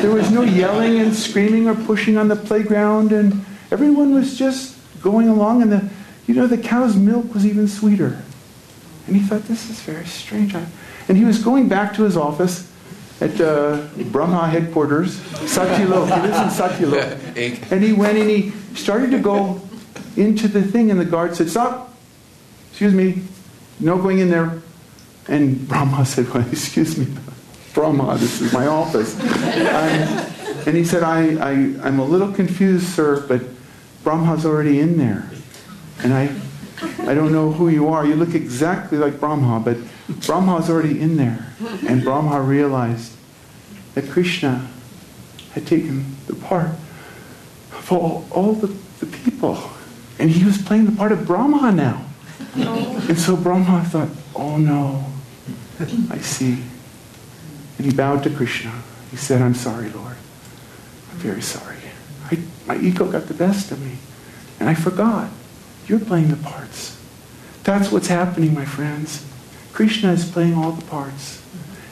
there 0.03 0.11
was 0.11 0.31
no 0.31 0.43
yelling 0.43 0.99
and 0.99 1.15
screaming 1.15 1.69
or 1.69 1.75
pushing 1.75 2.17
on 2.17 2.29
the 2.29 2.37
playground, 2.37 3.13
and 3.13 3.45
everyone 3.71 4.15
was 4.15 4.39
just 4.39 4.77
going 5.03 5.29
along, 5.29 5.63
and 5.63 5.73
the, 5.73 5.89
you 6.27 6.35
know, 6.35 6.47
the 6.47 6.59
cow's 6.59 6.97
milk 6.97 7.33
was 7.35 7.47
even 7.47 7.69
sweeter. 7.69 8.23
And 9.07 9.17
he 9.17 9.23
thought, 9.23 9.43
this 9.45 9.71
is 9.71 9.81
very 9.81 10.05
strange. 10.07 10.55
And 11.09 11.17
he 11.17 11.25
was 11.25 11.43
going 11.43 11.69
back 11.69 11.95
to 11.95 12.05
his 12.05 12.17
office, 12.17 12.71
at 13.21 13.39
uh, 13.41 13.87
Brahma 14.11 14.49
headquarters, 14.49 15.17
Satyalok. 15.19 16.07
He 16.07 16.29
lives 16.29 16.39
in 16.39 16.67
Satyalok. 16.67 17.71
And 17.71 17.85
he 17.85 17.93
went 17.93 18.19
and 18.19 18.31
he 18.31 18.51
started 18.75 19.11
to 19.11 19.19
go 19.19 19.61
into 20.17 20.49
the 20.49 20.63
thing, 20.63 20.91
and 20.91 20.99
the 20.99 21.05
guard 21.05 21.37
said, 21.37 21.51
Stop! 21.51 21.95
Excuse 22.71 22.95
me, 22.95 23.23
no 23.79 23.99
going 23.99 24.21
in 24.21 24.31
there. 24.31 24.63
And 25.29 25.67
Brahma 25.69 26.05
said, 26.05 26.29
Well, 26.33 26.47
excuse 26.53 26.97
me, 26.97 27.07
Brahma, 27.75 28.17
this 28.19 28.41
is 28.41 28.53
my 28.53 28.67
office. 28.67 29.19
I'm, 29.21 30.31
and 30.67 30.77
he 30.77 30.85
said, 30.85 31.03
I, 31.03 31.37
I, 31.37 31.51
I'm 31.87 31.99
a 31.99 32.05
little 32.05 32.33
confused, 32.33 32.89
sir, 32.89 33.25
but 33.27 33.43
Brahma's 34.03 34.45
already 34.45 34.81
in 34.81 34.99
there. 34.99 35.31
And 36.03 36.13
I, 36.13 36.35
I 37.01 37.15
don't 37.15 37.33
know 37.33 37.53
who 37.53 37.69
you 37.69 37.89
are. 37.89 38.07
You 38.07 38.17
look 38.17 38.35
exactly 38.35 38.99
like 38.99 39.21
Brahma, 39.21 39.61
but 39.61 39.77
Brahma's 40.27 40.69
already 40.71 41.01
in 41.01 41.17
there. 41.17 41.47
And 41.87 42.03
Brahma 42.03 42.41
realized 42.41 43.13
that 43.95 44.09
Krishna 44.11 44.69
had 45.53 45.67
taken 45.67 46.17
the 46.27 46.35
part 46.35 46.71
of 47.73 47.93
all, 47.93 48.27
all 48.31 48.55
the, 48.55 48.69
the 48.99 49.07
people. 49.07 49.59
And 50.19 50.31
he 50.31 50.45
was 50.45 50.59
playing 50.59 50.87
the 50.87 50.93
part 50.93 51.13
of 51.13 51.27
Brahma 51.27 51.73
now. 51.73 52.05
Oh. 52.57 53.07
And 53.09 53.19
so 53.19 53.37
Brahma 53.37 53.85
thought, 53.85 54.09
oh 54.35 54.57
no, 54.57 55.05
I 56.11 56.19
see. 56.19 56.63
And 57.79 57.87
he 57.87 57.93
bowed 57.93 58.23
to 58.25 58.31
Krishna. 58.31 58.83
He 59.11 59.17
said, 59.17 59.43
I'm 59.43 59.55
sorry, 59.55 59.89
Lord. 59.91 60.17
I'm 61.11 61.19
very 61.19 61.43
sorry. 61.43 61.77
I, 62.31 62.39
my 62.67 62.77
ego 62.77 63.11
got 63.11 63.27
the 63.27 63.35
best 63.35 63.73
of 63.73 63.81
me. 63.81 63.97
And 64.59 64.69
I 64.69 64.75
forgot. 64.75 65.31
You're 65.87 66.01
playing 66.01 66.29
the 66.29 66.37
parts. 66.37 67.01
That's 67.65 67.91
what's 67.91 68.09
happening, 68.09 68.55
my 68.55 68.65
friends. 68.65 69.27
Krishna 69.73 70.13
is 70.13 70.31
playing 70.31 70.55
all 70.55 70.73
the 70.73 70.85
parts. 70.87 71.43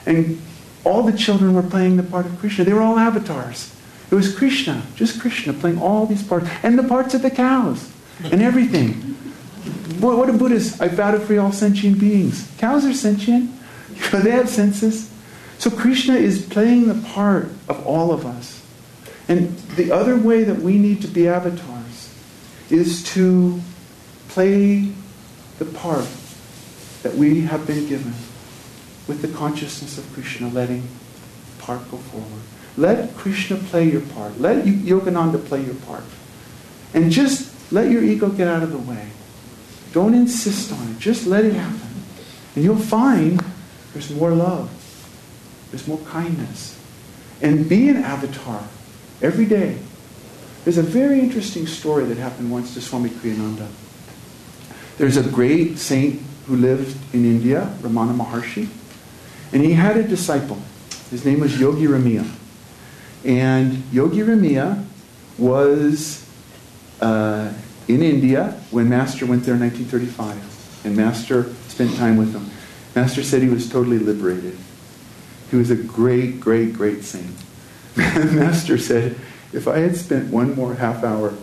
And 0.05 0.41
all 0.83 1.03
the 1.03 1.17
children 1.17 1.53
were 1.53 1.63
playing 1.63 1.97
the 1.97 2.03
part 2.03 2.25
of 2.25 2.39
Krishna. 2.39 2.63
They 2.63 2.73
were 2.73 2.81
all 2.81 2.97
avatars. 2.97 3.75
It 4.09 4.15
was 4.15 4.35
Krishna, 4.35 4.83
just 4.95 5.19
Krishna, 5.19 5.53
playing 5.53 5.79
all 5.79 6.05
these 6.05 6.23
parts. 6.23 6.47
And 6.63 6.79
the 6.79 6.83
parts 6.83 7.13
of 7.13 7.21
the 7.21 7.29
cows. 7.29 7.91
And 8.23 8.41
everything. 8.41 8.93
What, 9.99 10.17
what 10.17 10.29
a 10.29 10.33
Buddhist. 10.33 10.81
I 10.81 10.87
vow 10.87 11.11
to 11.11 11.19
free 11.19 11.37
all 11.37 11.51
sentient 11.51 11.99
beings. 11.99 12.49
Cows 12.57 12.85
are 12.85 12.93
sentient. 12.93 13.51
They 14.11 14.31
have 14.31 14.49
senses. 14.49 15.11
So 15.57 15.69
Krishna 15.69 16.15
is 16.15 16.45
playing 16.45 16.87
the 16.87 17.07
part 17.09 17.49
of 17.67 17.85
all 17.85 18.11
of 18.11 18.25
us. 18.25 18.63
And 19.27 19.55
the 19.75 19.91
other 19.91 20.17
way 20.17 20.43
that 20.43 20.57
we 20.57 20.77
need 20.77 21.01
to 21.01 21.07
be 21.07 21.27
avatars 21.27 22.13
is 22.69 23.03
to 23.13 23.59
play 24.29 24.91
the 25.59 25.65
part 25.65 26.07
that 27.03 27.15
we 27.15 27.41
have 27.41 27.67
been 27.67 27.87
given 27.87 28.13
with 29.07 29.21
the 29.21 29.27
consciousness 29.27 29.97
of 29.97 30.11
Krishna, 30.13 30.49
letting 30.49 30.81
the 30.81 31.63
part 31.63 31.79
go 31.91 31.97
forward. 31.97 32.41
Let 32.77 33.15
Krishna 33.15 33.57
play 33.57 33.89
your 33.89 34.01
part. 34.01 34.39
Let 34.39 34.65
Yogananda 34.65 35.43
play 35.45 35.63
your 35.63 35.75
part. 35.75 36.03
And 36.93 37.11
just 37.11 37.71
let 37.71 37.91
your 37.91 38.03
ego 38.03 38.29
get 38.29 38.47
out 38.47 38.63
of 38.63 38.71
the 38.71 38.77
way. 38.77 39.09
Don't 39.91 40.13
insist 40.13 40.71
on 40.71 40.91
it. 40.91 40.99
Just 40.99 41.27
let 41.27 41.45
it 41.45 41.53
happen. 41.53 41.89
And 42.55 42.63
you'll 42.63 42.77
find 42.77 43.43
there's 43.93 44.09
more 44.11 44.31
love. 44.31 44.69
There's 45.71 45.87
more 45.87 45.99
kindness. 45.99 46.77
And 47.41 47.67
be 47.69 47.89
an 47.89 47.97
avatar 47.97 48.63
every 49.21 49.45
day. 49.45 49.77
There's 50.63 50.77
a 50.77 50.83
very 50.83 51.19
interesting 51.19 51.67
story 51.67 52.05
that 52.05 52.17
happened 52.17 52.51
once 52.51 52.73
to 52.73 52.81
Swami 52.81 53.09
Kriyananda. 53.09 53.67
There's 54.97 55.17
a 55.17 55.23
great 55.23 55.77
saint 55.77 56.21
who 56.45 56.57
lived 56.57 56.97
in 57.13 57.23
India, 57.23 57.73
Ramana 57.79 58.15
Maharshi, 58.15 58.67
and 59.53 59.63
he 59.63 59.73
had 59.73 59.97
a 59.97 60.03
disciple. 60.03 60.61
His 61.09 61.25
name 61.25 61.39
was 61.39 61.59
Yogi 61.59 61.87
Ramaiah. 61.87 62.29
And 63.23 63.83
Yogi 63.91 64.19
Ramaiah 64.19 64.85
was 65.37 66.29
uh, 67.01 67.51
in 67.87 68.03
India 68.03 68.59
when 68.71 68.89
Master 68.89 69.25
went 69.25 69.43
there 69.43 69.55
in 69.55 69.61
1935. 69.61 70.85
And 70.85 70.95
Master 70.95 71.53
spent 71.67 71.95
time 71.95 72.17
with 72.17 72.33
him. 72.33 72.49
Master 72.99 73.23
said 73.23 73.41
he 73.41 73.47
was 73.47 73.69
totally 73.69 73.97
liberated. 73.97 74.57
He 75.49 75.55
was 75.55 75.71
a 75.71 75.75
great, 75.77 76.41
great, 76.41 76.73
great 76.73 77.05
saint. 77.05 77.33
Master 77.95 78.77
said, 78.77 79.15
if 79.53 79.69
I 79.69 79.79
had 79.79 79.95
spent 79.95 80.33
one 80.33 80.53
more 80.53 80.73
half 80.73 81.05
hour 81.05 81.33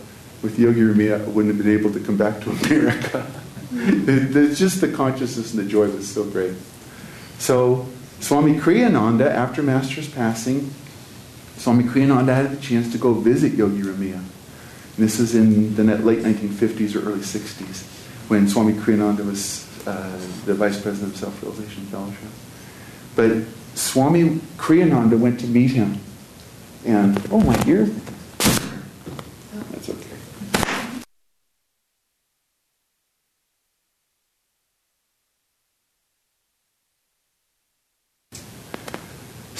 with 0.43 0.59
Yogi 0.59 0.81
Ramaiah, 0.81 1.25
I 1.25 1.27
wouldn't 1.29 1.55
have 1.55 1.65
been 1.65 1.75
able 1.75 1.91
to 1.93 1.99
come 1.99 2.15
back 2.15 2.41
to 2.41 2.51
America. 2.51 3.25
It's 3.69 4.57
just 4.57 4.79
the 4.79 4.87
consciousness 4.87 5.53
and 5.53 5.65
the 5.65 5.69
joy 5.69 5.89
was 5.89 6.07
so 6.07 6.23
great. 6.23 6.53
So 7.37 7.85
Swami 8.21 8.53
Kriyananda, 8.53 9.29
after 9.29 9.61
Master's 9.61 10.09
passing, 10.09 10.73
Swami 11.57 11.83
Kriyananda 11.83 12.33
had 12.33 12.51
the 12.51 12.61
chance 12.61 12.91
to 12.93 12.97
go 12.97 13.13
visit 13.13 13.53
Yogi. 13.53 13.81
And 13.81 14.23
this 14.95 15.19
is 15.19 15.35
in 15.35 15.75
the 15.75 15.83
late 15.83 16.19
1950s 16.19 16.95
or 16.95 17.09
early 17.09 17.19
60s 17.19 17.83
when 18.29 18.47
Swami 18.47 18.73
Kriyananda 18.73 19.25
was 19.25 19.67
uh, 19.85 20.09
the 20.45 20.53
vice 20.53 20.81
president 20.81 21.13
of 21.13 21.19
Self-Realization 21.19 21.85
Fellowship. 21.87 22.31
But 23.15 23.77
Swami 23.77 24.39
Kriyananda 24.57 25.19
went 25.19 25.39
to 25.41 25.47
meet 25.47 25.71
him. 25.71 25.99
And, 26.85 27.21
oh, 27.31 27.41
my 27.41 27.61
ear. 27.67 27.89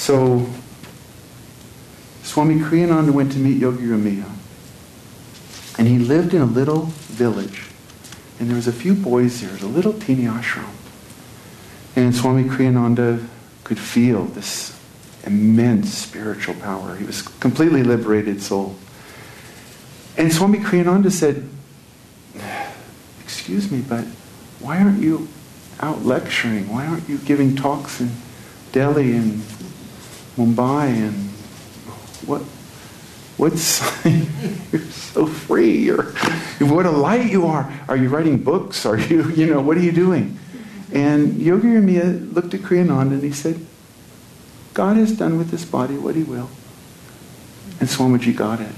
So 0.07 0.47
Swami 2.23 2.59
Kriyananda 2.59 3.11
went 3.11 3.33
to 3.33 3.39
meet 3.39 3.57
Yogi 3.57 3.83
Ramaiah. 3.83 4.31
And 5.77 5.85
he 5.85 5.99
lived 5.99 6.33
in 6.33 6.41
a 6.41 6.45
little 6.45 6.83
village. 7.11 7.66
And 8.39 8.49
there 8.49 8.55
was 8.55 8.67
a 8.67 8.73
few 8.73 8.93
boys 8.93 9.41
there, 9.41 9.55
a 9.55 9.69
little 9.69 9.93
teeny 9.93 10.23
ashram. 10.23 10.69
And 11.95 12.15
Swami 12.15 12.43
Kriyananda 12.43 13.25
could 13.63 13.79
feel 13.79 14.25
this 14.25 14.79
immense 15.25 15.93
spiritual 15.93 16.55
power. 16.55 16.95
He 16.95 17.05
was 17.05 17.21
completely 17.21 17.83
liberated 17.83 18.41
soul. 18.41 18.75
And 20.17 20.31
Swami 20.31 20.59
Kriyananda 20.59 21.11
said, 21.11 21.47
Excuse 23.23 23.71
me, 23.71 23.81
but 23.81 24.05
why 24.59 24.81
aren't 24.81 25.01
you 25.01 25.27
out 25.79 26.05
lecturing? 26.05 26.69
Why 26.69 26.85
aren't 26.85 27.07
you 27.09 27.17
giving 27.19 27.55
talks 27.55 27.99
in 27.99 28.11
Delhi 28.71 29.15
and 29.15 29.41
Mumbai 30.37 30.89
and 30.89 31.13
what 32.27 32.41
what's 33.37 33.79
you're 34.71 34.81
so 34.81 35.25
free. 35.27 35.77
You're 35.77 36.11
what 36.59 36.85
a 36.85 36.91
light 36.91 37.31
you 37.31 37.45
are. 37.45 37.71
Are 37.87 37.95
you 37.95 38.09
writing 38.09 38.37
books? 38.43 38.85
Are 38.85 38.97
you 38.97 39.29
you 39.35 39.47
know 39.47 39.61
what 39.61 39.77
are 39.77 39.81
you 39.81 39.91
doing? 39.91 40.37
And 40.91 41.39
yogi 41.39 41.67
ramaiah 41.67 42.33
looked 42.33 42.53
at 42.53 42.61
kriyananda 42.61 43.13
and 43.13 43.23
he 43.23 43.31
said 43.31 43.65
god 44.73 44.97
has 44.97 45.17
done 45.17 45.37
with 45.37 45.49
this 45.49 45.65
body 45.65 45.97
what 45.97 46.15
he 46.15 46.23
will. 46.23 46.49
And 47.79 47.87
swamiji 47.87 48.35
got 48.35 48.59
it. 48.59 48.73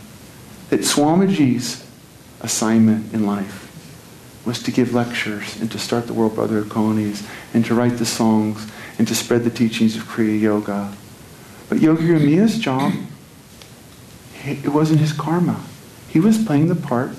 That 0.70 0.82
swamiji's 0.82 1.86
assignment 2.42 3.14
in 3.14 3.26
life 3.26 3.66
was 4.46 4.62
to 4.64 4.72
give 4.72 4.94
lectures 4.94 5.60
and 5.62 5.72
to 5.72 5.78
start 5.78 6.08
the 6.08 6.14
world 6.14 6.36
brotherhood 6.36 6.70
colonies 6.70 7.28
and 7.54 7.66
to 7.66 7.76
write 7.76 7.98
the 7.98 8.06
songs 8.06 8.70
and 8.98 9.08
to 9.08 9.16
spread 9.16 9.44
the 9.44 9.50
teachings 9.50 9.96
of 9.96 10.04
kriya 10.04 10.40
yoga. 10.40 10.94
But 11.70 11.80
yogi 11.80 12.08
ramaiah's 12.08 12.58
job 12.58 12.94
it 14.46 14.70
wasn't 14.70 15.00
his 15.00 15.14
karma. 15.14 15.64
He 16.08 16.20
was 16.20 16.44
playing 16.44 16.68
the 16.68 16.76
part 16.76 17.12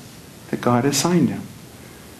that 0.50 0.60
God 0.60 0.84
assigned 0.84 1.28
him. 1.28 1.42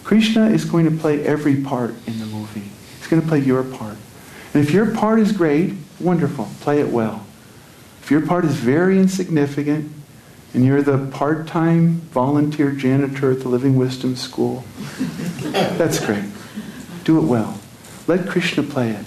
Krishna 0.03 0.47
is 0.49 0.65
going 0.65 0.85
to 0.85 0.95
play 0.95 1.23
every 1.25 1.61
part 1.61 1.95
in 2.07 2.19
the 2.19 2.25
movie. 2.25 2.69
He's 2.97 3.07
going 3.07 3.21
to 3.21 3.27
play 3.27 3.39
your 3.39 3.63
part. 3.63 3.97
And 4.53 4.63
if 4.63 4.71
your 4.71 4.93
part 4.93 5.19
is 5.19 5.31
great, 5.31 5.73
wonderful, 5.99 6.49
play 6.59 6.79
it 6.79 6.89
well. 6.89 7.25
If 8.01 8.09
your 8.09 8.25
part 8.25 8.45
is 8.45 8.55
very 8.55 8.99
insignificant, 8.99 9.91
and 10.53 10.65
you're 10.65 10.81
the 10.81 10.97
part 11.11 11.47
time 11.47 12.01
volunteer 12.11 12.71
janitor 12.71 13.31
at 13.31 13.39
the 13.41 13.47
Living 13.47 13.75
Wisdom 13.75 14.15
School, 14.15 14.63
that's 15.41 16.03
great. 16.05 16.25
Do 17.03 17.17
it 17.19 17.25
well. 17.25 17.59
Let 18.07 18.27
Krishna 18.27 18.63
play 18.63 18.89
it. 18.89 19.05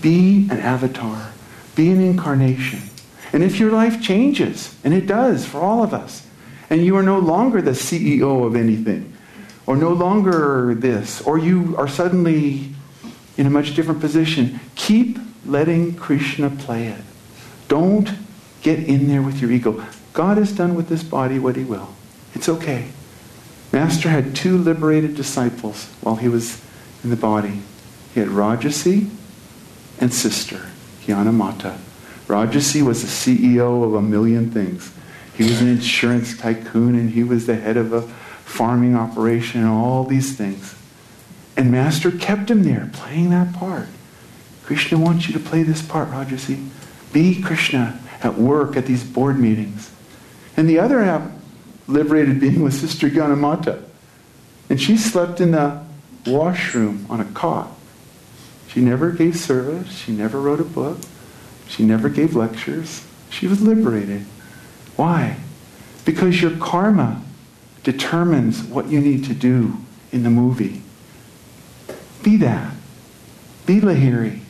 Be 0.00 0.48
an 0.50 0.58
avatar, 0.58 1.32
be 1.74 1.90
an 1.90 2.00
incarnation. 2.00 2.89
And 3.32 3.42
if 3.42 3.60
your 3.60 3.70
life 3.70 4.02
changes, 4.02 4.76
and 4.82 4.92
it 4.92 5.06
does 5.06 5.46
for 5.46 5.60
all 5.60 5.82
of 5.82 5.94
us, 5.94 6.26
and 6.68 6.84
you 6.84 6.96
are 6.96 7.02
no 7.02 7.18
longer 7.18 7.62
the 7.62 7.72
CEO 7.72 8.46
of 8.46 8.56
anything, 8.56 9.12
or 9.66 9.76
no 9.76 9.92
longer 9.92 10.74
this, 10.74 11.20
or 11.22 11.38
you 11.38 11.76
are 11.76 11.88
suddenly 11.88 12.74
in 13.36 13.46
a 13.46 13.50
much 13.50 13.74
different 13.74 14.00
position, 14.00 14.60
keep 14.74 15.18
letting 15.46 15.94
Krishna 15.94 16.50
play 16.50 16.88
it. 16.88 17.02
Don't 17.68 18.10
get 18.62 18.80
in 18.80 19.08
there 19.08 19.22
with 19.22 19.40
your 19.40 19.50
ego. 19.50 19.84
God 20.12 20.36
has 20.36 20.52
done 20.52 20.74
with 20.74 20.88
this 20.88 21.02
body 21.02 21.38
what 21.38 21.56
he 21.56 21.64
will. 21.64 21.88
It's 22.34 22.48
okay. 22.48 22.88
Master 23.72 24.08
had 24.08 24.34
two 24.34 24.58
liberated 24.58 25.14
disciples 25.14 25.86
while 26.00 26.16
he 26.16 26.28
was 26.28 26.60
in 27.04 27.10
the 27.10 27.16
body. 27.16 27.62
He 28.12 28.20
had 28.20 28.28
Rajarsi 28.28 29.08
and 30.00 30.12
sister, 30.12 30.70
Gyanamata. 31.02 31.78
Rajarsi 32.30 32.80
was 32.80 33.02
the 33.02 33.08
CEO 33.08 33.82
of 33.82 33.94
a 33.94 34.00
million 34.00 34.52
things. 34.52 34.92
He 35.34 35.42
was 35.42 35.60
an 35.60 35.66
insurance 35.66 36.38
tycoon 36.38 36.94
and 36.94 37.10
he 37.10 37.24
was 37.24 37.46
the 37.46 37.56
head 37.56 37.76
of 37.76 37.92
a 37.92 38.02
farming 38.02 38.94
operation 38.94 39.62
and 39.62 39.68
all 39.68 40.04
these 40.04 40.36
things. 40.36 40.76
And 41.56 41.72
Master 41.72 42.12
kept 42.12 42.48
him 42.48 42.62
there 42.62 42.88
playing 42.92 43.30
that 43.30 43.52
part. 43.52 43.88
Krishna 44.64 44.96
wants 44.96 45.26
you 45.26 45.32
to 45.32 45.40
play 45.40 45.64
this 45.64 45.82
part, 45.82 46.08
Rajarsi. 46.10 46.68
Be 47.12 47.42
Krishna 47.42 48.00
at 48.22 48.38
work 48.38 48.76
at 48.76 48.86
these 48.86 49.02
board 49.02 49.36
meetings. 49.36 49.90
And 50.56 50.68
the 50.68 50.78
other 50.78 51.02
half, 51.02 51.28
liberated 51.88 52.38
being 52.38 52.62
was 52.62 52.78
Sister 52.78 53.10
Gyanamata. 53.10 53.82
And 54.68 54.80
she 54.80 54.96
slept 54.96 55.40
in 55.40 55.50
the 55.50 55.84
washroom 56.24 57.06
on 57.10 57.20
a 57.20 57.24
cot. 57.24 57.76
She 58.68 58.80
never 58.80 59.10
gave 59.10 59.36
service. 59.36 59.90
She 59.90 60.12
never 60.12 60.40
wrote 60.40 60.60
a 60.60 60.64
book. 60.64 60.98
She 61.70 61.84
never 61.84 62.08
gave 62.08 62.34
lectures. 62.34 63.06
She 63.30 63.46
was 63.46 63.62
liberated. 63.62 64.22
Why? 64.96 65.36
Because 66.04 66.42
your 66.42 66.56
karma 66.56 67.22
determines 67.84 68.62
what 68.64 68.88
you 68.88 69.00
need 69.00 69.24
to 69.26 69.34
do 69.34 69.78
in 70.10 70.24
the 70.24 70.30
movie. 70.30 70.82
Be 72.24 72.36
that. 72.38 72.74
Be 73.66 73.80
Lahiri. 73.80 74.40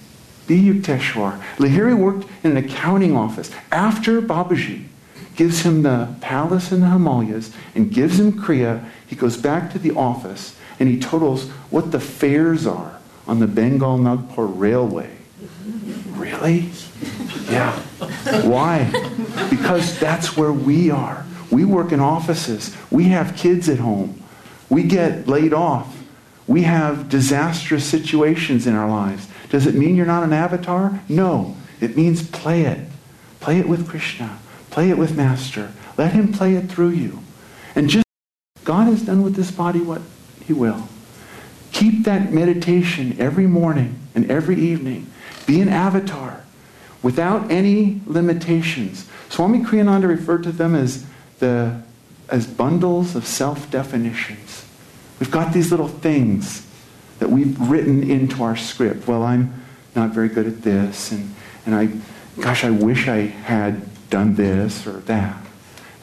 Be 0.47 0.61
Yukteswar. 0.61 1.41
Lahiri 1.59 1.97
worked 1.97 2.27
in 2.43 2.53
an 2.53 2.57
accounting 2.57 3.15
office 3.15 3.51
after 3.71 4.23
Babaji 4.23 4.87
gives 5.37 5.61
him 5.61 5.83
the 5.83 6.15
palace 6.21 6.73
in 6.73 6.81
the 6.81 6.89
Himalayas 6.89 7.53
and 7.75 7.93
gives 7.93 8.19
him 8.19 8.33
Kriya. 8.33 8.85
He 9.07 9.15
goes 9.15 9.37
back 9.37 9.71
to 9.73 9.79
the 9.79 9.93
office 9.93 10.57
and 10.81 10.89
he 10.89 10.99
totals 10.99 11.49
what 11.69 11.93
the 11.93 12.01
fares 12.01 12.67
are 12.67 12.99
on 13.27 13.41
the 13.41 13.47
Bengal 13.47 13.99
Nagpur 13.99 14.47
Railway. 14.47 15.11
Really? 16.09 16.71
Yeah. 17.51 17.73
Why? 18.43 18.85
Because 19.51 19.99
that's 19.99 20.37
where 20.37 20.53
we 20.53 20.91
are. 20.91 21.27
We 21.51 21.65
work 21.65 21.91
in 21.91 22.01
offices. 22.01 22.77
We 22.91 23.05
have 23.05 23.37
kids 23.37 23.69
at 23.69 23.79
home. 23.79 24.23
We 24.69 24.85
get 24.85 25.27
laid 25.27 25.53
off. 25.53 25.97
We 26.47 26.63
have 26.63 27.09
disastrous 27.09 27.85
situations 27.85 28.67
in 28.67 28.75
our 28.75 28.89
lives. 28.89 29.27
Does 29.51 29.67
it 29.67 29.75
mean 29.75 29.97
you're 29.97 30.07
not 30.07 30.23
an 30.23 30.33
avatar? 30.33 31.01
No. 31.09 31.57
It 31.81 31.97
means 31.97 32.29
play 32.29 32.63
it. 32.63 32.89
Play 33.41 33.59
it 33.59 33.69
with 33.69 33.89
Krishna. 33.89 34.39
Play 34.71 34.91
it 34.91 34.99
with 34.99 35.17
Master. 35.17 35.73
Let 35.97 36.13
him 36.13 36.33
play 36.33 36.55
it 36.55 36.71
through 36.71 36.91
you. 36.91 37.21
And 37.75 37.91
just 37.91 38.07
God 38.65 38.85
has 38.85 39.03
done 39.03 39.23
with 39.23 39.35
this 39.35 39.51
body 39.51 39.81
what 39.81 40.03
he 40.45 40.53
will. 40.53 40.89
Keep 41.73 42.05
that 42.05 42.33
meditation 42.33 43.17
every 43.19 43.47
morning 43.47 43.99
and 44.15 44.31
every 44.31 44.57
evening. 44.57 45.11
Be 45.47 45.61
an 45.61 45.69
avatar 45.69 46.45
without 47.03 47.51
any 47.51 48.01
limitations. 48.07 49.09
Swami 49.29 49.61
Kriyananda 49.61 50.09
referred 50.09 50.43
to 50.45 50.53
them 50.53 50.75
as, 50.75 51.07
the, 51.39 51.83
as 52.29 52.47
bundles 52.47 53.15
of 53.15 53.27
self 53.27 53.71
definitions. 53.71 54.67
We've 55.19 55.31
got 55.31 55.53
these 55.53 55.71
little 55.71 55.89
things 55.89 56.67
that 57.19 57.31
we've 57.31 57.59
written 57.61 58.09
into 58.09 58.43
our 58.43 58.57
script. 58.57 59.07
Well, 59.07 59.23
I'm 59.23 59.63
not 59.95 60.11
very 60.11 60.29
good 60.29 60.47
at 60.47 60.63
this, 60.63 61.13
and, 61.13 61.35
and 61.67 61.75
I, 61.75 61.91
gosh, 62.41 62.65
I 62.65 62.71
wish 62.71 63.09
I 63.09 63.19
had 63.19 63.83
done 64.09 64.35
this 64.35 64.87
or 64.87 65.01
that. 65.01 65.37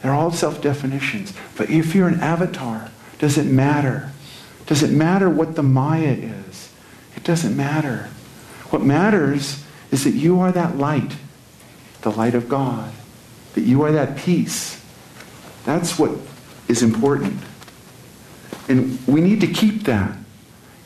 They're 0.02 0.14
all 0.14 0.30
self 0.30 0.62
definitions. 0.62 1.32
But 1.56 1.70
if 1.70 1.94
you're 1.94 2.08
an 2.08 2.20
avatar, 2.20 2.90
does 3.18 3.36
it 3.36 3.46
matter? 3.46 4.12
Does 4.66 4.82
it 4.82 4.90
matter 4.90 5.28
what 5.28 5.56
the 5.56 5.62
Maya 5.62 6.12
is? 6.12 6.72
It 7.16 7.24
doesn't 7.24 7.56
matter. 7.56 8.08
What 8.70 8.82
matters 8.82 9.64
is 9.90 10.04
that 10.04 10.14
you 10.14 10.40
are 10.40 10.52
that 10.52 10.76
light, 10.76 11.16
the 12.02 12.10
light 12.10 12.34
of 12.34 12.48
God, 12.48 12.92
that 13.54 13.62
you 13.62 13.82
are 13.82 13.92
that 13.92 14.16
peace. 14.16 14.84
That's 15.64 15.98
what 15.98 16.12
is 16.68 16.82
important. 16.82 17.42
And 18.68 18.98
we 19.06 19.20
need 19.20 19.40
to 19.40 19.46
keep 19.46 19.84
that 19.84 20.16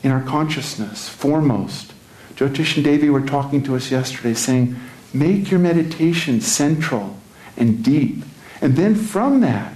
in 0.01 0.11
our 0.11 0.23
consciousness 0.23 1.09
foremost. 1.09 1.93
Jyotish 2.35 2.75
and 2.75 2.83
Devi 2.83 3.09
were 3.09 3.21
talking 3.21 3.61
to 3.63 3.75
us 3.75 3.91
yesterday 3.91 4.33
saying, 4.33 4.75
make 5.13 5.51
your 5.51 5.59
meditation 5.59 6.41
central 6.41 7.17
and 7.55 7.83
deep. 7.83 8.23
And 8.61 8.75
then 8.75 8.95
from 8.95 9.41
that, 9.41 9.75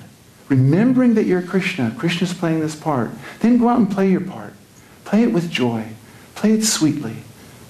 remembering 0.50 1.14
that 1.16 1.26
you're 1.26 1.42
Krishna, 1.42 1.94
Krishna's 1.98 2.34
playing 2.34 2.62
this 2.62 2.76
part, 2.76 3.12
then 3.42 3.58
go 3.58 3.70
out 3.70 3.80
and 3.80 3.92
play 3.92 4.10
your 4.10 4.22
part. 4.22 4.54
Play 5.06 5.24
it 5.24 5.32
with 5.32 5.52
joy. 5.52 5.90
Play 6.36 6.54
it 6.54 6.64
sweetly. 6.64 7.18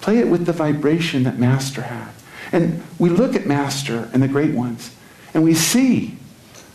Play 0.01 0.19
it 0.19 0.27
with 0.27 0.45
the 0.45 0.53
vibration 0.53 1.23
that 1.23 1.37
Master 1.37 1.83
had. 1.83 2.11
And 2.51 2.83
we 2.97 3.09
look 3.09 3.35
at 3.35 3.45
Master 3.45 4.09
and 4.13 4.23
the 4.23 4.27
great 4.27 4.53
ones, 4.53 4.95
and 5.33 5.43
we 5.43 5.53
see 5.53 6.17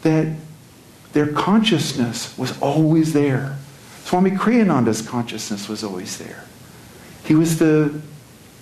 that 0.03 0.37
their 1.13 1.29
consciousness 1.33 2.37
was 2.37 2.61
always 2.61 3.13
there. 3.13 3.57
Swami 4.05 4.33
Kriyananda's 4.33 5.01
consciousness 5.01 5.69
was 5.69 5.83
always 5.83 6.19
there. 6.19 6.45
He 7.25 7.35
was 7.35 7.59
the 7.59 8.01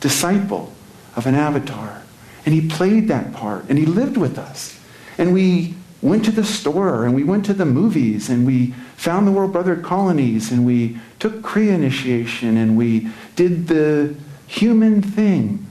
disciple 0.00 0.72
of 1.16 1.26
an 1.26 1.34
avatar, 1.34 2.02
and 2.44 2.54
he 2.54 2.68
played 2.68 3.08
that 3.08 3.32
part, 3.32 3.64
and 3.68 3.78
he 3.78 3.86
lived 3.86 4.16
with 4.16 4.38
us. 4.38 4.78
And 5.18 5.32
we 5.32 5.74
went 6.02 6.24
to 6.26 6.30
the 6.30 6.44
store, 6.44 7.04
and 7.04 7.14
we 7.14 7.24
went 7.24 7.44
to 7.46 7.54
the 7.54 7.66
movies, 7.66 8.28
and 8.28 8.46
we 8.46 8.68
found 8.96 9.26
the 9.26 9.32
World 9.32 9.52
Brother 9.52 9.76
colonies, 9.76 10.52
and 10.52 10.64
we 10.64 10.98
took 11.18 11.42
Kriya 11.42 11.74
initiation, 11.74 12.56
and 12.56 12.76
we 12.76 13.08
did 13.36 13.68
the 13.68 14.14
human 14.50 15.00
thing, 15.00 15.66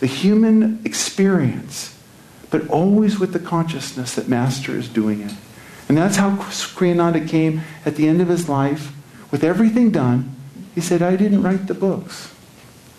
the 0.00 0.06
human 0.06 0.80
experience. 0.84 1.94
but 2.50 2.68
always 2.68 3.18
with 3.18 3.32
the 3.32 3.38
consciousness 3.38 4.14
that 4.14 4.28
Master 4.28 4.76
is 4.76 4.88
doing 4.88 5.20
it. 5.20 5.32
And 5.88 5.96
that's 5.96 6.16
how 6.16 6.30
Kriyananda 6.30 7.28
came 7.28 7.62
at 7.84 7.96
the 7.96 8.08
end 8.08 8.20
of 8.20 8.28
his 8.28 8.48
life, 8.48 8.92
with 9.30 9.44
everything 9.44 9.90
done. 9.90 10.34
He 10.74 10.80
said, 10.80 11.02
I 11.02 11.16
didn't 11.16 11.42
write 11.42 11.66
the 11.66 11.74
books. 11.74 12.34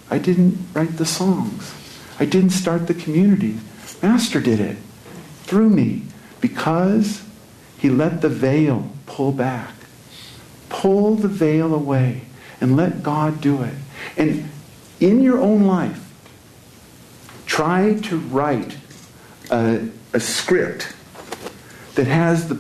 I 0.10 0.18
didn't 0.18 0.58
write 0.74 0.98
the 0.98 1.06
songs. 1.06 1.74
I 2.20 2.26
didn't 2.26 2.50
start 2.52 2.88
the 2.88 2.94
community. 2.94 3.58
Master 4.02 4.40
did 4.40 4.60
it 4.60 4.78
through 5.44 5.70
me 5.70 6.04
because 6.42 7.24
he 7.78 7.90
let 7.90 8.22
the 8.22 8.30
veil 8.30 8.92
pull 9.06 9.32
back. 9.32 9.74
Pull 10.70 11.16
the 11.16 11.28
veil 11.28 11.74
away 11.74 12.22
and 12.60 12.76
let 12.76 13.02
God 13.04 13.42
do 13.42 13.64
it. 13.64 13.74
And 14.18 14.50
in 15.00 15.22
your 15.22 15.40
own 15.40 15.66
life, 15.66 16.06
try 17.46 17.96
to 17.96 18.18
write 18.18 18.78
a, 19.50 19.90
a 20.14 20.20
script 20.20 20.94
that 21.96 22.08
has 22.08 22.50
the 22.50 22.60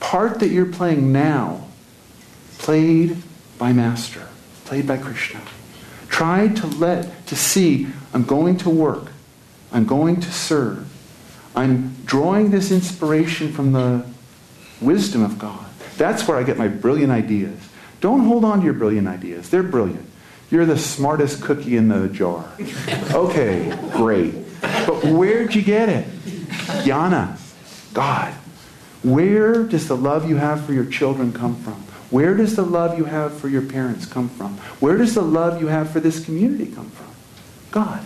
part 0.00 0.40
that 0.40 0.48
you're 0.48 0.66
playing 0.66 1.12
now 1.12 1.66
played 2.58 3.16
by 3.58 3.72
Master, 3.72 4.26
played 4.64 4.86
by 4.86 4.96
Krishna. 4.96 5.40
Try 6.08 6.48
to 6.48 6.66
let, 6.66 7.26
to 7.26 7.36
see, 7.36 7.86
I'm 8.12 8.24
going 8.24 8.56
to 8.58 8.70
work. 8.70 9.12
I'm 9.72 9.86
going 9.86 10.20
to 10.20 10.32
serve. 10.32 10.86
I'm 11.54 11.94
drawing 12.04 12.50
this 12.50 12.70
inspiration 12.70 13.52
from 13.52 13.72
the 13.72 14.04
wisdom 14.80 15.22
of 15.22 15.38
God. 15.38 15.64
That's 15.96 16.26
where 16.26 16.36
I 16.36 16.42
get 16.42 16.58
my 16.58 16.68
brilliant 16.68 17.12
ideas. 17.12 17.58
Don't 18.00 18.24
hold 18.24 18.44
on 18.44 18.58
to 18.58 18.64
your 18.64 18.74
brilliant 18.74 19.06
ideas. 19.06 19.50
They're 19.50 19.62
brilliant. 19.62 20.09
You're 20.50 20.66
the 20.66 20.78
smartest 20.78 21.42
cookie 21.42 21.76
in 21.76 21.88
the 21.88 22.08
jar. 22.08 22.50
Okay, 23.12 23.76
great. 23.92 24.34
But 24.60 25.04
where'd 25.04 25.54
you 25.54 25.62
get 25.62 25.88
it? 25.88 26.06
Yana, 26.84 27.38
God. 27.94 28.34
Where 29.02 29.62
does 29.62 29.88
the 29.88 29.96
love 29.96 30.28
you 30.28 30.36
have 30.36 30.64
for 30.64 30.72
your 30.72 30.84
children 30.84 31.32
come 31.32 31.56
from? 31.56 31.74
Where 32.10 32.34
does 32.34 32.56
the 32.56 32.64
love 32.64 32.98
you 32.98 33.04
have 33.04 33.38
for 33.38 33.48
your 33.48 33.62
parents 33.62 34.04
come 34.04 34.28
from? 34.28 34.58
Where 34.80 34.96
does 34.96 35.14
the 35.14 35.22
love 35.22 35.60
you 35.60 35.68
have 35.68 35.90
for 35.90 36.00
this 36.00 36.24
community 36.24 36.66
come 36.66 36.90
from? 36.90 37.06
God. 37.70 38.04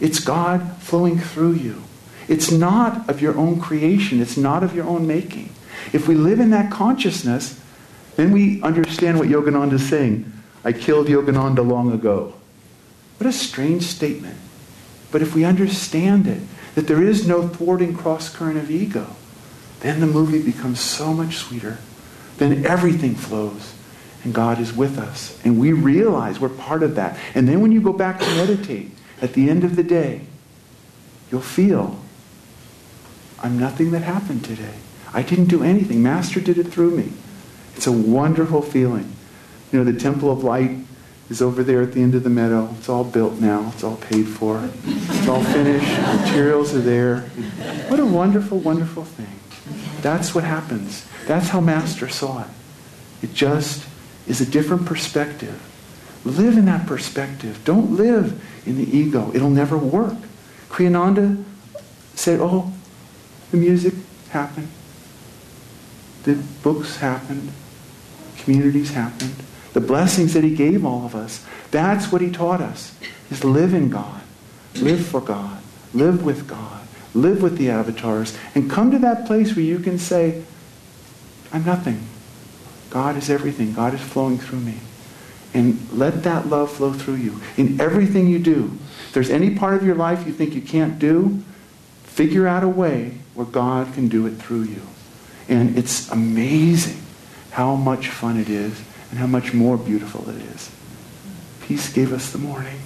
It's 0.00 0.18
God 0.18 0.76
flowing 0.78 1.18
through 1.18 1.52
you. 1.52 1.82
It's 2.26 2.50
not 2.50 3.08
of 3.08 3.22
your 3.22 3.36
own 3.38 3.60
creation. 3.60 4.20
It's 4.20 4.36
not 4.36 4.62
of 4.62 4.74
your 4.74 4.86
own 4.86 5.06
making. 5.06 5.50
If 5.92 6.08
we 6.08 6.14
live 6.14 6.40
in 6.40 6.50
that 6.50 6.70
consciousness, 6.70 7.58
then 8.16 8.32
we 8.32 8.60
understand 8.62 9.18
what 9.18 9.28
Yogananda 9.28 9.74
is 9.74 9.88
saying. 9.88 10.32
I 10.64 10.72
killed 10.72 11.06
Yogananda 11.06 11.66
long 11.66 11.92
ago. 11.92 12.34
What 13.18 13.26
a 13.26 13.32
strange 13.32 13.84
statement. 13.84 14.36
But 15.10 15.22
if 15.22 15.34
we 15.34 15.44
understand 15.44 16.26
it, 16.26 16.42
that 16.74 16.86
there 16.86 17.02
is 17.02 17.26
no 17.26 17.48
thwarting 17.48 17.96
cross 17.96 18.28
current 18.28 18.58
of 18.58 18.70
ego, 18.70 19.16
then 19.80 20.00
the 20.00 20.06
movie 20.06 20.42
becomes 20.42 20.80
so 20.80 21.12
much 21.12 21.36
sweeter. 21.36 21.78
Then 22.36 22.64
everything 22.64 23.14
flows 23.14 23.74
and 24.24 24.34
God 24.34 24.60
is 24.60 24.72
with 24.72 24.98
us. 24.98 25.38
And 25.44 25.58
we 25.58 25.72
realize 25.72 26.40
we're 26.40 26.48
part 26.48 26.82
of 26.82 26.94
that. 26.96 27.18
And 27.34 27.48
then 27.48 27.60
when 27.60 27.72
you 27.72 27.80
go 27.80 27.92
back 27.92 28.20
to 28.20 28.26
meditate, 28.36 28.90
at 29.20 29.32
the 29.32 29.48
end 29.50 29.64
of 29.64 29.76
the 29.76 29.82
day, 29.82 30.22
you'll 31.30 31.40
feel 31.40 31.98
I'm 33.40 33.58
nothing 33.58 33.92
that 33.92 34.02
happened 34.02 34.44
today. 34.44 34.74
I 35.12 35.22
didn't 35.22 35.46
do 35.46 35.62
anything. 35.62 36.02
Master 36.02 36.40
did 36.40 36.58
it 36.58 36.64
through 36.64 36.96
me. 36.96 37.12
It's 37.76 37.86
a 37.86 37.92
wonderful 37.92 38.62
feeling. 38.62 39.12
You 39.72 39.78
know, 39.78 39.90
the 39.90 39.98
Temple 39.98 40.30
of 40.30 40.42
Light 40.42 40.78
is 41.28 41.42
over 41.42 41.62
there 41.62 41.82
at 41.82 41.92
the 41.92 42.02
end 42.02 42.14
of 42.14 42.24
the 42.24 42.30
meadow. 42.30 42.74
It's 42.78 42.88
all 42.88 43.04
built 43.04 43.34
now. 43.34 43.70
It's 43.74 43.84
all 43.84 43.96
paid 43.96 44.26
for. 44.26 44.68
It's 44.84 45.28
all 45.28 45.42
finished. 45.44 45.86
Materials 46.22 46.74
are 46.74 46.80
there. 46.80 47.20
What 47.88 48.00
a 48.00 48.06
wonderful, 48.06 48.58
wonderful 48.58 49.04
thing. 49.04 49.26
That's 50.00 50.34
what 50.34 50.44
happens. 50.44 51.06
That's 51.26 51.48
how 51.48 51.60
Master 51.60 52.08
saw 52.08 52.44
it. 52.44 52.48
It 53.20 53.34
just 53.34 53.86
is 54.26 54.40
a 54.40 54.46
different 54.46 54.86
perspective. 54.86 55.60
Live 56.24 56.56
in 56.56 56.64
that 56.64 56.86
perspective. 56.86 57.60
Don't 57.64 57.96
live 57.96 58.42
in 58.66 58.78
the 58.78 58.96
ego. 58.96 59.30
It'll 59.34 59.50
never 59.50 59.76
work. 59.76 60.16
Kriyananda 60.70 61.44
said, 62.14 62.40
oh, 62.40 62.72
the 63.50 63.56
music 63.56 63.94
happened. 64.30 64.68
The 66.24 66.34
books 66.62 66.96
happened. 66.96 67.52
Communities 68.38 68.92
happened. 68.92 69.34
The 69.72 69.80
blessings 69.80 70.34
that 70.34 70.44
he 70.44 70.54
gave 70.54 70.84
all 70.84 71.04
of 71.04 71.14
us. 71.14 71.44
That's 71.70 72.10
what 72.10 72.20
he 72.20 72.30
taught 72.30 72.60
us. 72.60 72.96
Is 73.30 73.44
live 73.44 73.74
in 73.74 73.90
God. 73.90 74.22
Live 74.76 75.06
for 75.06 75.20
God. 75.20 75.60
Live 75.92 76.24
with 76.24 76.48
God. 76.48 76.86
Live 77.14 77.42
with 77.42 77.58
the 77.58 77.70
avatars. 77.70 78.36
And 78.54 78.70
come 78.70 78.90
to 78.90 78.98
that 79.00 79.26
place 79.26 79.54
where 79.54 79.64
you 79.64 79.78
can 79.78 79.98
say, 79.98 80.42
I'm 81.52 81.64
nothing. 81.64 82.00
God 82.90 83.16
is 83.16 83.28
everything. 83.28 83.72
God 83.72 83.94
is 83.94 84.00
flowing 84.00 84.38
through 84.38 84.60
me. 84.60 84.76
And 85.54 85.80
let 85.92 86.24
that 86.24 86.46
love 86.48 86.70
flow 86.70 86.92
through 86.92 87.14
you 87.14 87.40
in 87.56 87.80
everything 87.80 88.28
you 88.28 88.38
do. 88.38 88.78
If 89.06 89.12
there's 89.14 89.30
any 89.30 89.54
part 89.54 89.74
of 89.74 89.84
your 89.84 89.94
life 89.94 90.26
you 90.26 90.32
think 90.32 90.54
you 90.54 90.60
can't 90.60 90.98
do, 90.98 91.42
figure 92.04 92.46
out 92.46 92.62
a 92.62 92.68
way 92.68 93.18
where 93.34 93.46
God 93.46 93.92
can 93.94 94.08
do 94.08 94.26
it 94.26 94.32
through 94.32 94.64
you. 94.64 94.82
And 95.48 95.78
it's 95.78 96.10
amazing 96.10 97.00
how 97.50 97.74
much 97.76 98.08
fun 98.08 98.38
it 98.38 98.50
is 98.50 98.82
and 99.10 99.18
how 99.18 99.26
much 99.26 99.52
more 99.54 99.76
beautiful 99.76 100.28
it 100.28 100.36
is. 100.36 100.70
Peace 101.62 101.92
gave 101.92 102.12
us 102.12 102.32
the 102.32 102.38
morning. 102.38 102.78